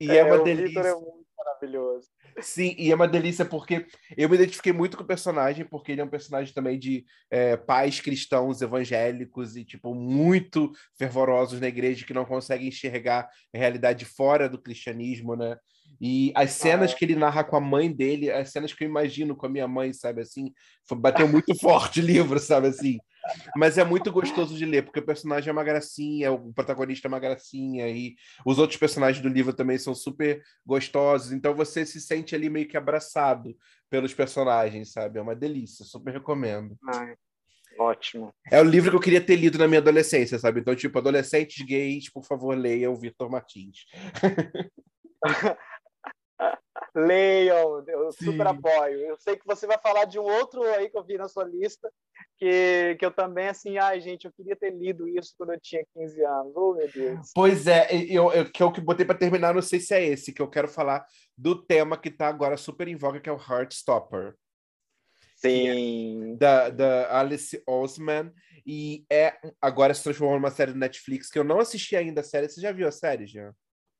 E 0.00 0.10
é, 0.10 0.16
é 0.16 0.24
uma 0.24 0.42
delícia. 0.42 0.80
é 0.80 0.94
muito 0.94 1.24
maravilhoso. 1.36 2.08
Sim, 2.40 2.74
e 2.76 2.90
é 2.90 2.94
uma 2.94 3.06
delícia 3.06 3.44
porque 3.44 3.86
eu 4.16 4.28
me 4.28 4.34
identifiquei 4.34 4.72
muito 4.72 4.96
com 4.96 5.04
o 5.04 5.06
personagem, 5.06 5.64
porque 5.64 5.92
ele 5.92 6.00
é 6.00 6.04
um 6.04 6.08
personagem 6.08 6.52
também 6.52 6.78
de 6.78 7.04
é, 7.30 7.56
pais 7.56 8.00
cristãos 8.00 8.60
evangélicos 8.60 9.56
e, 9.56 9.64
tipo, 9.64 9.94
muito 9.94 10.72
fervorosos 10.98 11.60
na 11.60 11.68
igreja 11.68 12.04
que 12.04 12.14
não 12.14 12.24
conseguem 12.24 12.68
enxergar 12.68 13.28
a 13.54 13.58
realidade 13.58 14.04
fora 14.04 14.48
do 14.48 14.60
cristianismo, 14.60 15.36
né? 15.36 15.56
E 16.06 16.32
as 16.34 16.50
cenas 16.50 16.92
ah, 16.92 16.94
que 16.94 17.02
ele 17.02 17.16
narra 17.16 17.42
com 17.42 17.56
a 17.56 17.60
mãe 17.60 17.90
dele, 17.90 18.30
as 18.30 18.50
cenas 18.50 18.74
que 18.74 18.84
eu 18.84 18.88
imagino 18.88 19.34
com 19.34 19.46
a 19.46 19.48
minha 19.48 19.66
mãe, 19.66 19.90
sabe 19.90 20.20
assim, 20.20 20.52
bateu 20.98 21.26
muito 21.26 21.54
forte 21.58 22.00
o 22.00 22.04
livro, 22.04 22.38
sabe 22.38 22.66
assim. 22.66 22.98
Mas 23.56 23.78
é 23.78 23.84
muito 23.84 24.12
gostoso 24.12 24.54
de 24.54 24.66
ler, 24.66 24.82
porque 24.82 25.00
o 25.00 25.06
personagem 25.06 25.48
é 25.48 25.52
uma 25.52 25.64
gracinha, 25.64 26.30
o 26.30 26.52
protagonista 26.52 27.08
é 27.08 27.10
uma 27.10 27.18
gracinha, 27.18 27.88
e 27.88 28.16
os 28.44 28.58
outros 28.58 28.78
personagens 28.78 29.22
do 29.22 29.30
livro 29.30 29.54
também 29.54 29.78
são 29.78 29.94
super 29.94 30.42
gostosos, 30.66 31.32
então 31.32 31.54
você 31.54 31.86
se 31.86 31.98
sente 32.02 32.34
ali 32.34 32.50
meio 32.50 32.68
que 32.68 32.76
abraçado 32.76 33.56
pelos 33.88 34.12
personagens, 34.12 34.92
sabe? 34.92 35.18
É 35.18 35.22
uma 35.22 35.34
delícia, 35.34 35.86
super 35.86 36.12
recomendo. 36.12 36.76
Ai, 36.86 37.14
ótimo. 37.78 38.30
É 38.52 38.60
o 38.60 38.64
livro 38.64 38.90
que 38.90 38.96
eu 38.98 39.00
queria 39.00 39.22
ter 39.22 39.36
lido 39.36 39.56
na 39.56 39.66
minha 39.66 39.80
adolescência, 39.80 40.38
sabe? 40.38 40.60
Então, 40.60 40.76
tipo, 40.76 40.98
adolescentes 40.98 41.64
gays, 41.64 42.12
por 42.12 42.26
favor, 42.26 42.54
leiam 42.54 42.92
o 42.92 43.00
Victor 43.00 43.30
Martins. 43.30 43.86
Leiam, 46.94 47.84
eu 47.88 48.12
Sim. 48.12 48.26
super 48.26 48.46
apoio. 48.46 49.00
Eu 49.00 49.16
sei 49.16 49.36
que 49.36 49.46
você 49.46 49.66
vai 49.66 49.78
falar 49.78 50.04
de 50.04 50.18
um 50.18 50.22
outro 50.22 50.62
aí 50.62 50.88
que 50.88 50.96
eu 50.96 51.02
vi 51.02 51.16
na 51.16 51.28
sua 51.28 51.44
lista, 51.44 51.90
que, 52.38 52.96
que 52.98 53.04
eu 53.04 53.10
também, 53.10 53.48
assim, 53.48 53.78
ai, 53.78 54.00
gente, 54.00 54.26
eu 54.26 54.32
queria 54.32 54.54
ter 54.54 54.70
lido 54.70 55.08
isso 55.08 55.34
quando 55.36 55.52
eu 55.52 55.60
tinha 55.60 55.84
15 55.92 56.24
anos. 56.24 56.52
Oh, 56.54 56.74
meu 56.74 56.88
Deus. 56.92 57.30
Pois 57.34 57.66
é, 57.66 57.88
eu, 58.08 58.32
eu, 58.32 58.50
que 58.50 58.62
é 58.62 58.66
o 58.66 58.72
que 58.72 58.80
botei 58.80 59.04
para 59.04 59.18
terminar, 59.18 59.52
não 59.52 59.62
sei 59.62 59.80
se 59.80 59.92
é 59.92 60.04
esse, 60.04 60.32
que 60.32 60.40
eu 60.40 60.48
quero 60.48 60.68
falar 60.68 61.04
do 61.36 61.60
tema 61.60 61.98
que 61.98 62.08
está 62.08 62.28
agora 62.28 62.56
super 62.56 62.86
em 62.86 62.96
voga, 62.96 63.20
que 63.20 63.28
é 63.28 63.32
o 63.32 63.40
Heartstopper. 63.40 64.36
Sim. 65.36 66.36
Da, 66.38 66.70
da 66.70 67.18
Alice 67.18 67.62
Osman. 67.66 68.32
E 68.66 69.04
é 69.10 69.36
agora 69.60 69.92
se 69.92 70.02
transformou 70.02 70.36
numa 70.36 70.50
série 70.50 70.72
do 70.72 70.78
Netflix 70.78 71.28
que 71.30 71.38
eu 71.38 71.44
não 71.44 71.58
assisti 71.58 71.96
ainda 71.96 72.22
a 72.22 72.24
série. 72.24 72.48
Você 72.48 72.60
já 72.60 72.72
viu 72.72 72.88
a 72.88 72.92
série, 72.92 73.26
Jean? 73.26 73.54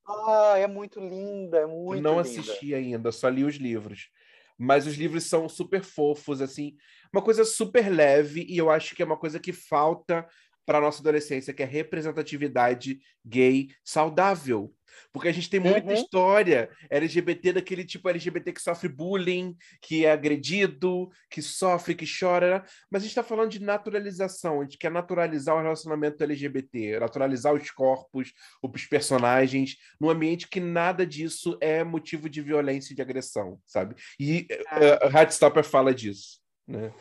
Ah, 0.07 0.55
é 0.59 0.67
muito 0.67 1.01
linda, 1.01 1.59
é 1.59 1.67
muito 1.67 2.03
Não 2.03 2.12
linda. 2.12 2.21
assisti 2.21 2.75
ainda, 2.75 3.11
só 3.11 3.29
li 3.29 3.45
os 3.45 3.57
livros. 3.57 4.11
Mas 4.59 4.87
os 4.87 4.95
livros 4.97 5.25
são 5.25 5.49
super 5.49 5.83
fofos, 5.83 6.40
assim, 6.40 6.77
uma 7.12 7.23
coisa 7.23 7.45
super 7.45 7.88
leve, 7.90 8.45
e 8.49 8.57
eu 8.57 8.71
acho 8.71 8.95
que 8.95 9.03
é 9.03 9.07
uma 9.07 9.17
coisa 9.19 9.40
que 9.40 9.53
falta 9.53 10.27
para 10.64 10.81
nossa 10.81 11.01
adolescência, 11.01 11.53
que 11.53 11.62
é 11.62 11.67
representatividade 11.67 13.01
gay 13.25 13.69
saudável. 13.85 14.73
Porque 15.12 15.28
a 15.28 15.33
gente 15.33 15.50
tem 15.50 15.61
muita 15.61 15.87
uhum. 15.87 15.94
história 15.94 16.70
LGBT 16.90 17.54
daquele 17.54 17.85
tipo 17.85 18.09
LGBT 18.09 18.52
que 18.52 18.62
sofre 18.62 18.88
bullying, 18.88 19.57
que 19.80 20.04
é 20.04 20.12
agredido, 20.12 21.11
que 21.30 21.40
sofre, 21.42 21.94
que 21.94 22.07
chora. 22.07 22.64
Mas 22.90 23.02
a 23.02 23.04
gente 23.04 23.11
está 23.11 23.22
falando 23.22 23.50
de 23.50 23.62
naturalização, 23.62 24.61
a 24.61 24.64
gente 24.64 24.78
quer 24.78 24.90
naturalizar 24.90 25.57
o 25.57 25.62
relacionamento 25.62 26.22
LGBT, 26.22 26.98
naturalizar 27.00 27.54
os 27.54 27.70
corpos, 27.70 28.33
os 28.62 28.87
personagens, 28.87 29.76
num 30.00 30.11
ambiente 30.11 30.48
que 30.48 30.61
nada 30.61 31.07
disso 31.07 31.57
é 31.61 31.85
motivo 31.85 32.28
de 32.28 32.40
violência 32.40 32.92
e 32.92 32.96
de 32.96 33.02
agressão, 33.02 33.59
sabe? 33.66 33.94
E 34.18 34.46
uh, 34.72 35.16
Heartstopper 35.16 35.64
fala 35.64 35.94
disso, 35.94 36.40
né? 36.66 36.92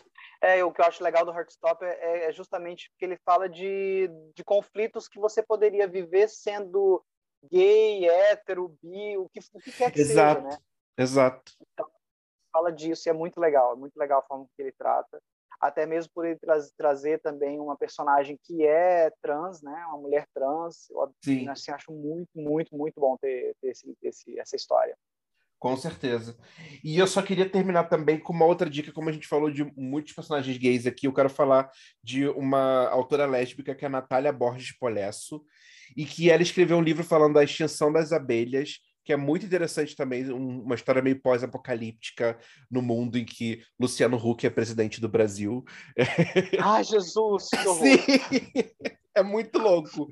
É, 0.44 0.62
o 0.62 0.74
que 0.74 0.82
eu 0.82 0.86
acho 0.86 1.02
legal 1.02 1.24
do 1.24 1.32
Heartstopper 1.32 1.88
é, 1.88 2.26
é 2.26 2.34
justamente 2.34 2.92
que 3.00 3.06
ele 3.06 3.18
fala 3.24 3.48
de, 3.48 4.10
de 4.36 4.44
conflitos 4.44 5.08
que 5.08 5.18
você 5.18 5.42
poderia 5.42 5.88
viver 5.88 6.28
sendo 6.28 7.02
gay, 7.52 8.08
hétero, 8.08 8.78
bi, 8.82 9.18
o 9.18 9.30
que, 9.30 9.40
o 9.54 9.60
que 9.60 9.72
quer 9.72 9.92
que 9.92 10.02
Exato. 10.02 10.42
seja, 10.42 10.56
né? 10.56 10.58
Exato. 10.98 11.52
Então, 11.74 11.90
fala 12.52 12.72
disso 12.72 13.08
e 13.08 13.10
é 13.10 13.14
muito 13.14 13.40
legal, 13.40 13.74
é 13.74 13.76
muito 13.76 13.98
legal 13.98 14.20
a 14.20 14.24
forma 14.24 14.46
que 14.56 14.62
ele 14.62 14.72
trata. 14.72 15.22
Até 15.60 15.86
mesmo 15.86 16.12
por 16.14 16.26
ele 16.26 16.38
tra 16.38 16.58
trazer 16.78 17.22
também 17.22 17.60
uma 17.60 17.78
personagem 17.78 18.38
que 18.44 18.66
é 18.66 19.10
trans, 19.22 19.62
né? 19.62 19.86
Uma 19.88 19.98
mulher 19.98 20.28
trans. 20.34 20.90
Eu 20.90 21.14
Sim. 21.24 21.48
Assim, 21.48 21.72
acho 21.72 21.92
muito, 21.92 22.30
muito, 22.36 22.76
muito 22.76 23.00
bom 23.00 23.16
ter, 23.18 23.56
ter 23.62 23.70
esse, 23.70 23.98
esse, 24.02 24.38
essa 24.38 24.56
história. 24.58 24.98
Com 25.64 25.78
certeza. 25.78 26.38
E 26.84 27.00
eu 27.00 27.08
só 27.08 27.22
queria 27.22 27.50
terminar 27.50 27.86
também 27.86 28.20
com 28.20 28.34
uma 28.34 28.46
outra 28.46 28.70
dica, 28.70 28.92
como 28.92 29.08
a 29.08 29.14
gente 29.14 29.26
falou 29.26 29.50
de 29.50 29.64
muitos 29.78 30.12
personagens 30.12 30.58
gays 30.58 30.86
aqui, 30.86 31.08
eu 31.08 31.14
quero 31.14 31.30
falar 31.30 31.72
de 32.04 32.28
uma 32.28 32.90
autora 32.90 33.26
lésbica 33.26 33.74
que 33.74 33.86
é 33.86 33.88
a 33.88 33.92
Natália 33.92 34.34
Borges 34.34 34.78
Polesso, 34.78 35.42
e 35.96 36.06
que 36.06 36.30
ela 36.30 36.42
escreveu 36.42 36.78
um 36.78 36.82
livro 36.82 37.04
falando 37.04 37.36
da 37.36 37.44
extinção 37.44 37.92
das 37.92 38.12
abelhas, 38.12 38.80
que 39.04 39.12
é 39.12 39.18
muito 39.18 39.46
interessante 39.46 39.96
também, 39.96 40.32
um, 40.32 40.62
uma 40.62 40.76
história 40.76 41.02
meio 41.02 41.22
pós-apocalíptica 41.22 42.38
no 42.72 42.82
mundo 42.82 43.18
em 43.18 43.26
que 43.26 43.62
Luciano 43.80 44.18
Huck 44.18 44.46
é 44.46 44.50
presidente 44.50 45.02
do 45.02 45.10
Brasil. 45.10 45.64
Ai, 46.62 46.84
Jesus! 46.84 47.50
Sim! 47.80 47.98
É 49.16 49.22
muito 49.22 49.60
louco, 49.60 50.10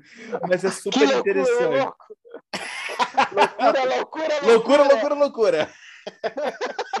mas 0.48 0.62
é 0.64 0.70
super 0.70 1.08
que 1.08 1.14
interessante. 1.14 1.58
Loucura, 1.58 1.94
loucura, 3.32 3.84
loucura! 3.96 4.40
Loucura, 4.42 4.82
loucura, 4.84 5.14
loucura! 5.14 5.72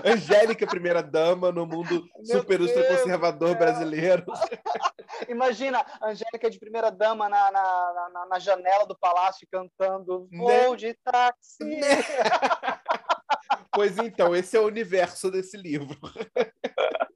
Angélica, 0.04 0.66
primeira 0.66 1.02
dama 1.02 1.52
no 1.52 1.66
mundo 1.66 2.08
Meu 2.16 2.38
super 2.38 2.60
ultra 2.60 2.84
conservador 2.84 3.56
brasileiro. 3.56 4.24
Imagina, 5.28 5.84
Angélica 6.02 6.50
de 6.50 6.58
primeira 6.58 6.90
dama 6.90 7.28
na, 7.28 7.50
na, 7.50 8.10
na, 8.12 8.26
na 8.26 8.38
janela 8.38 8.86
do 8.86 8.98
palácio 8.98 9.46
cantando? 9.50 10.28
Vou 10.32 10.72
né? 10.72 10.76
de 10.76 10.94
táxi. 11.04 11.64
Né? 11.64 11.88
pois 13.72 13.98
então, 13.98 14.34
esse 14.34 14.56
é 14.56 14.60
o 14.60 14.66
universo 14.66 15.30
desse 15.30 15.56
livro. 15.56 15.98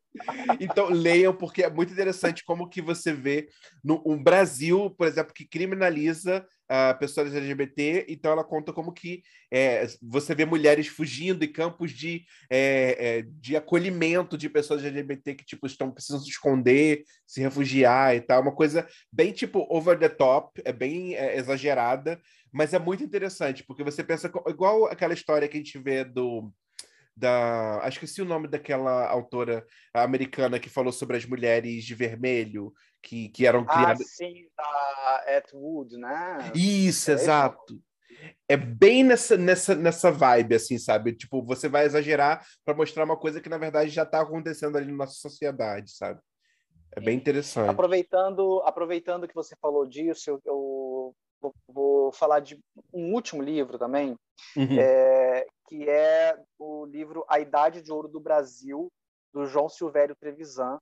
Então, 0.59 0.88
leiam, 0.88 1.35
porque 1.35 1.62
é 1.62 1.71
muito 1.71 1.92
interessante 1.92 2.45
como 2.45 2.69
que 2.69 2.81
você 2.81 3.12
vê 3.12 3.49
no 3.85 4.03
um 4.07 4.21
Brasil, 4.21 4.90
por 4.90 5.07
exemplo, 5.07 5.33
que 5.33 5.47
criminaliza 5.47 6.47
uh, 6.70 6.98
pessoas 6.98 7.35
LGBT, 7.35 8.07
então 8.09 8.33
ela 8.33 8.44
conta 8.44 8.72
como 8.72 8.92
que 8.92 9.22
é, 9.50 9.87
você 10.02 10.35
vê 10.35 10.44
mulheres 10.44 10.87
fugindo 10.88 11.44
em 11.44 11.52
campos 11.52 11.92
de, 11.92 12.24
é, 12.50 13.18
é, 13.18 13.22
de 13.40 13.57
acolhimento 13.57 14.37
de 14.37 14.48
pessoas 14.48 14.85
LGBT 14.85 15.35
que 15.35 15.44
tipo, 15.44 15.67
estão 15.67 15.90
precisando 15.90 16.23
se 16.23 16.31
esconder, 16.31 17.04
se 17.27 17.40
refugiar 17.40 18.14
e 18.14 18.21
tal. 18.21 18.42
Uma 18.42 18.54
coisa 18.54 18.87
bem 19.12 19.33
tipo 19.33 19.67
over 19.71 19.98
the 19.98 20.08
top, 20.08 20.60
é 20.64 20.73
bem 20.73 21.14
é, 21.14 21.37
exagerada, 21.37 22.21
mas 22.52 22.75
é 22.75 22.79
muito 22.79 23.04
interessante, 23.04 23.64
porque 23.64 23.85
você 23.85 24.02
pensa 24.02 24.31
igual 24.48 24.87
aquela 24.87 25.14
história 25.14 25.48
que 25.48 25.56
a 25.56 25.60
gente 25.60 25.79
vê 25.79 26.04
do 26.04 26.52
da. 27.17 27.79
Acho 27.83 27.98
que 27.98 28.04
esqueci 28.04 28.23
o 28.23 28.27
nome 28.27 28.48
daquela 28.48 29.08
autora 29.08 29.67
americana 29.94 30.60
que 30.60 30.69
falou 30.69 30.92
sobre 30.92 31.17
as 31.17 31.25
mulheres 31.25 31.85
de 31.85 31.94
vermelho, 31.94 32.73
que, 33.02 33.29
que 33.31 33.46
eram 33.46 33.64
ah, 33.69 33.73
criadas. 33.73 34.00
Ah, 34.00 34.04
sim, 34.04 34.46
da 34.56 35.38
Atwood, 35.38 35.96
né? 35.96 36.52
Isso, 36.54 37.10
é 37.10 37.14
exato. 37.14 37.75
Isso? 37.75 37.87
É 38.48 38.56
bem 38.56 39.02
nessa, 39.02 39.37
nessa, 39.37 39.75
nessa 39.75 40.10
vibe, 40.10 40.54
assim, 40.54 40.79
sabe? 40.79 41.12
Tipo, 41.12 41.42
você 41.42 41.69
vai 41.69 41.85
exagerar 41.85 42.44
para 42.64 42.75
mostrar 42.75 43.04
uma 43.04 43.17
coisa 43.17 43.40
que, 43.40 43.48
na 43.48 43.58
verdade, 43.58 43.90
já 43.90 44.04
está 44.04 44.21
acontecendo 44.21 44.77
ali 44.77 44.87
na 44.87 44.98
nossa 44.98 45.14
sociedade, 45.14 45.90
sabe? 45.92 46.21
É 46.92 47.00
bem 47.00 47.17
interessante. 47.17 47.69
Aproveitando, 47.69 48.62
aproveitando 48.64 49.29
que 49.29 49.35
você 49.35 49.54
falou 49.60 49.87
disso, 49.87 50.31
eu, 50.31 50.40
eu 50.44 51.14
vou, 51.40 51.54
vou, 51.69 52.12
falar 52.12 52.40
de 52.40 52.58
um 52.92 53.12
último 53.12 53.42
livro 53.42 53.79
também, 53.79 54.17
uhum. 54.56 54.81
é, 54.81 55.44
que 55.69 55.88
é 55.88 56.38
o 56.58 56.87
livro 57.17 57.25
A 57.29 57.40
Idade 57.40 57.81
de 57.81 57.90
Ouro 57.90 58.08
do 58.08 58.21
Brasil, 58.21 58.92
do 59.33 59.46
João 59.46 59.69
Silvério 59.69 60.14
Trevisan. 60.17 60.79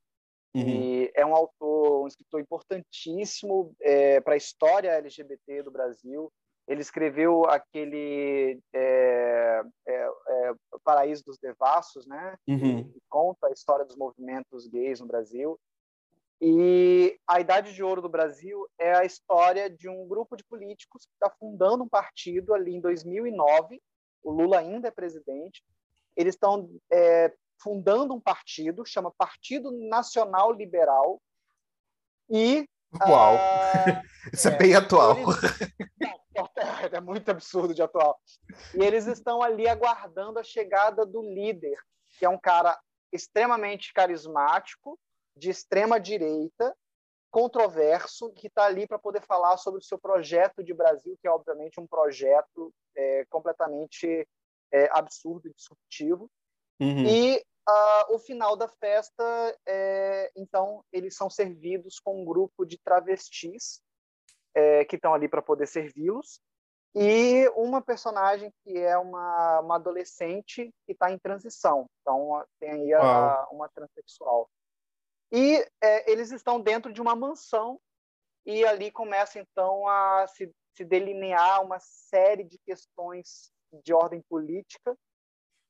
Uhum. 0.55 0.63
E 0.63 1.13
é 1.15 1.25
um 1.27 1.35
autor, 1.35 2.05
um 2.05 2.07
escritor 2.07 2.41
importantíssimo 2.41 3.75
é, 3.81 4.21
para 4.21 4.35
a 4.35 4.37
história 4.37 4.91
LGBT 4.91 5.63
do 5.63 5.71
Brasil. 5.71 6.33
Ele 6.67 6.81
escreveu 6.81 7.45
aquele 7.45 8.61
é, 8.73 9.63
é, 9.87 10.09
é, 10.29 10.53
Paraíso 10.83 11.25
dos 11.25 11.39
Devassos, 11.39 12.07
né? 12.07 12.37
Uhum. 12.49 12.85
Que 12.85 13.01
conta 13.09 13.49
a 13.49 13.53
história 13.53 13.85
dos 13.85 13.97
movimentos 13.97 14.67
gays 14.69 15.01
no 15.01 15.07
Brasil. 15.07 15.59
E 16.41 17.19
a 17.27 17.41
Idade 17.41 17.75
de 17.75 17.83
Ouro 17.83 18.01
do 18.01 18.09
Brasil 18.09 18.67
é 18.79 18.95
a 18.95 19.05
história 19.05 19.69
de 19.69 19.89
um 19.89 20.07
grupo 20.07 20.37
de 20.37 20.45
políticos 20.45 21.05
que 21.05 21.13
está 21.13 21.31
fundando 21.39 21.85
um 21.85 21.89
partido 21.89 22.55
ali 22.55 22.75
em 22.75 22.81
2009. 22.81 23.81
O 24.23 24.31
Lula 24.31 24.59
ainda 24.59 24.89
é 24.89 24.91
presidente. 24.91 25.63
Eles 26.17 26.35
estão 26.35 26.69
é, 26.93 27.33
fundando 27.61 28.15
um 28.15 28.21
partido, 28.21 28.85
chama 28.87 29.13
Partido 29.17 29.71
Nacional 29.89 30.53
Liberal. 30.53 31.21
E. 32.29 32.69
Uau! 33.09 33.35
Uh, 33.35 34.03
Isso 34.33 34.49
é, 34.49 34.53
é, 34.53 34.57
bem 34.57 34.75
atual. 34.75 35.17
Eles, 35.17 36.23
é 36.93 37.01
muito 37.01 37.31
absurdo 37.31 37.75
de 37.75 37.83
atual. 37.83 38.19
E 38.75 38.83
eles 38.83 39.07
estão 39.07 39.43
ali 39.43 39.69
aguardando 39.69 40.39
a 40.39 40.45
chegada 40.45 41.05
do 41.05 41.23
líder, 41.23 41.79
que 42.19 42.25
é 42.25 42.29
um 42.29 42.39
cara 42.39 42.79
extremamente 43.13 43.93
carismático, 43.93 44.99
de 45.37 45.51
extrema 45.51 45.99
direita, 45.99 46.75
controverso, 47.31 48.33
que 48.33 48.47
está 48.47 48.65
ali 48.65 48.87
para 48.87 48.99
poder 48.99 49.21
falar 49.23 49.57
sobre 49.57 49.81
o 49.81 49.85
seu 49.85 49.99
projeto 49.99 50.63
de 50.63 50.73
Brasil, 50.73 51.17
que 51.21 51.27
é 51.27 51.31
obviamente 51.31 51.81
um 51.81 51.87
projeto 51.87 52.73
é, 52.97 53.25
completamente 53.29 54.27
é, 54.73 54.89
absurdo 54.93 55.49
e 55.49 55.55
disruptivo. 55.55 56.31
Uhum. 56.81 57.07
E 57.07 57.37
uh, 57.69 58.15
o 58.15 58.19
final 58.19 58.57
da 58.57 58.69
festa, 58.69 59.59
é, 59.67 60.31
então, 60.37 60.85
eles 60.93 61.17
são 61.17 61.31
servidos 61.31 61.99
com 61.99 62.23
um 62.23 62.25
grupo 62.25 62.65
de 62.65 62.79
travestis 62.79 63.81
é, 64.55 64.85
que 64.85 64.97
estão 64.97 65.15
ali 65.15 65.29
para 65.29 65.43
poder 65.43 65.67
servi-los 65.67 66.41
e 66.95 67.49
uma 67.57 67.83
personagem 67.83 68.53
que 68.63 68.79
é 68.79 68.97
uma, 68.97 69.61
uma 69.61 69.75
adolescente 69.77 70.73
que 70.87 70.93
está 70.93 71.11
em 71.11 71.19
transição. 71.19 71.87
Então, 72.01 72.45
tem 72.61 72.71
aí 72.71 72.95
a, 72.95 73.49
uma 73.51 73.69
transexual. 73.69 74.49
E 75.33 75.67
é, 75.83 76.11
eles 76.11 76.31
estão 76.31 76.61
dentro 76.61 76.93
de 76.93 77.03
uma 77.03 77.17
mansão 77.17 77.81
e 78.47 78.65
ali 78.65 78.93
começa 78.93 79.41
então 79.41 79.89
a 79.89 80.27
se, 80.29 80.55
se 80.77 80.85
delinear 80.85 81.65
uma 81.65 81.81
série 81.81 82.45
de 82.45 82.59
questões 82.59 83.51
de 83.83 83.93
ordem 83.93 84.23
política 84.29 84.97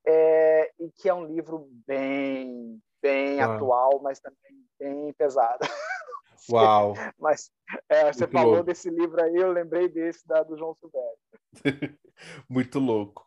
é, 0.07 0.71
e 0.79 0.91
que 0.93 1.09
é 1.09 1.15
um 1.15 1.27
livro 1.27 1.69
bem 1.87 2.81
bem 3.01 3.39
Uau. 3.39 3.53
atual, 3.53 4.01
mas 4.03 4.19
também 4.19 4.67
bem 4.79 5.13
pesado. 5.13 5.59
Uau! 6.51 6.95
mas 7.19 7.51
é, 7.89 8.13
você 8.13 8.27
falou 8.27 8.55
louco. 8.55 8.67
desse 8.67 8.91
livro 8.91 9.23
aí, 9.23 9.37
eu 9.37 9.53
lembrei 9.53 9.89
desse 9.89 10.27
da, 10.27 10.43
do 10.43 10.57
João 10.57 10.75
Silvério. 10.75 11.19
Muito 12.49 12.79
louco. 12.79 13.27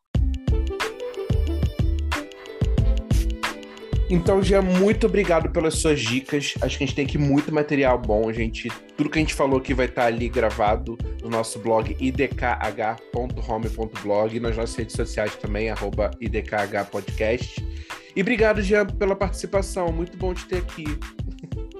Então, 4.09 4.41
Jean, 4.41 4.61
muito 4.61 5.05
obrigado 5.05 5.51
pelas 5.51 5.73
suas 5.75 5.99
dicas. 5.99 6.53
Acho 6.61 6.77
que 6.77 6.85
a 6.85 6.87
gente 6.87 6.95
tem 6.95 7.05
aqui 7.05 7.17
muito 7.17 7.53
material 7.53 7.99
bom, 7.99 8.31
gente. 8.31 8.69
Tudo 8.95 9.09
que 9.09 9.19
a 9.19 9.21
gente 9.21 9.33
falou 9.33 9.59
aqui 9.59 9.73
vai 9.73 9.87
estar 9.87 10.05
ali 10.05 10.29
gravado 10.29 10.97
no 11.21 11.29
nosso 11.29 11.59
blog 11.59 11.93
idkh.home.blog, 11.99 14.39
nas 14.39 14.55
nossas 14.55 14.77
redes 14.77 14.95
sociais 14.95 15.35
também, 15.35 15.69
arroba 15.69 16.09
idkhpodcast. 16.21 17.67
E 18.15 18.21
obrigado, 18.21 18.61
Jean, 18.61 18.85
pela 18.85 19.13
participação. 19.13 19.91
Muito 19.91 20.17
bom 20.17 20.33
te 20.33 20.47
ter 20.47 20.59
aqui. 20.59 20.85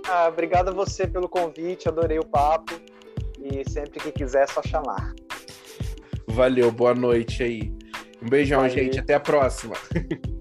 Ah, 0.06 0.28
obrigado 0.28 0.68
a 0.70 0.74
você 0.74 1.08
pelo 1.08 1.30
convite, 1.30 1.88
adorei 1.88 2.20
o 2.20 2.26
papo. 2.26 2.74
E 3.40 3.64
sempre 3.70 4.02
que 4.02 4.12
quiser, 4.12 4.44
é 4.44 4.48
só 4.48 4.62
chamar. 4.62 5.14
Valeu, 6.28 6.70
boa 6.74 6.94
noite 6.94 7.42
aí. 7.42 7.72
Um 8.22 8.28
beijão, 8.28 8.60
Valeu. 8.60 8.76
gente. 8.76 9.00
Até 9.00 9.14
a 9.14 9.20
próxima. 9.20 9.76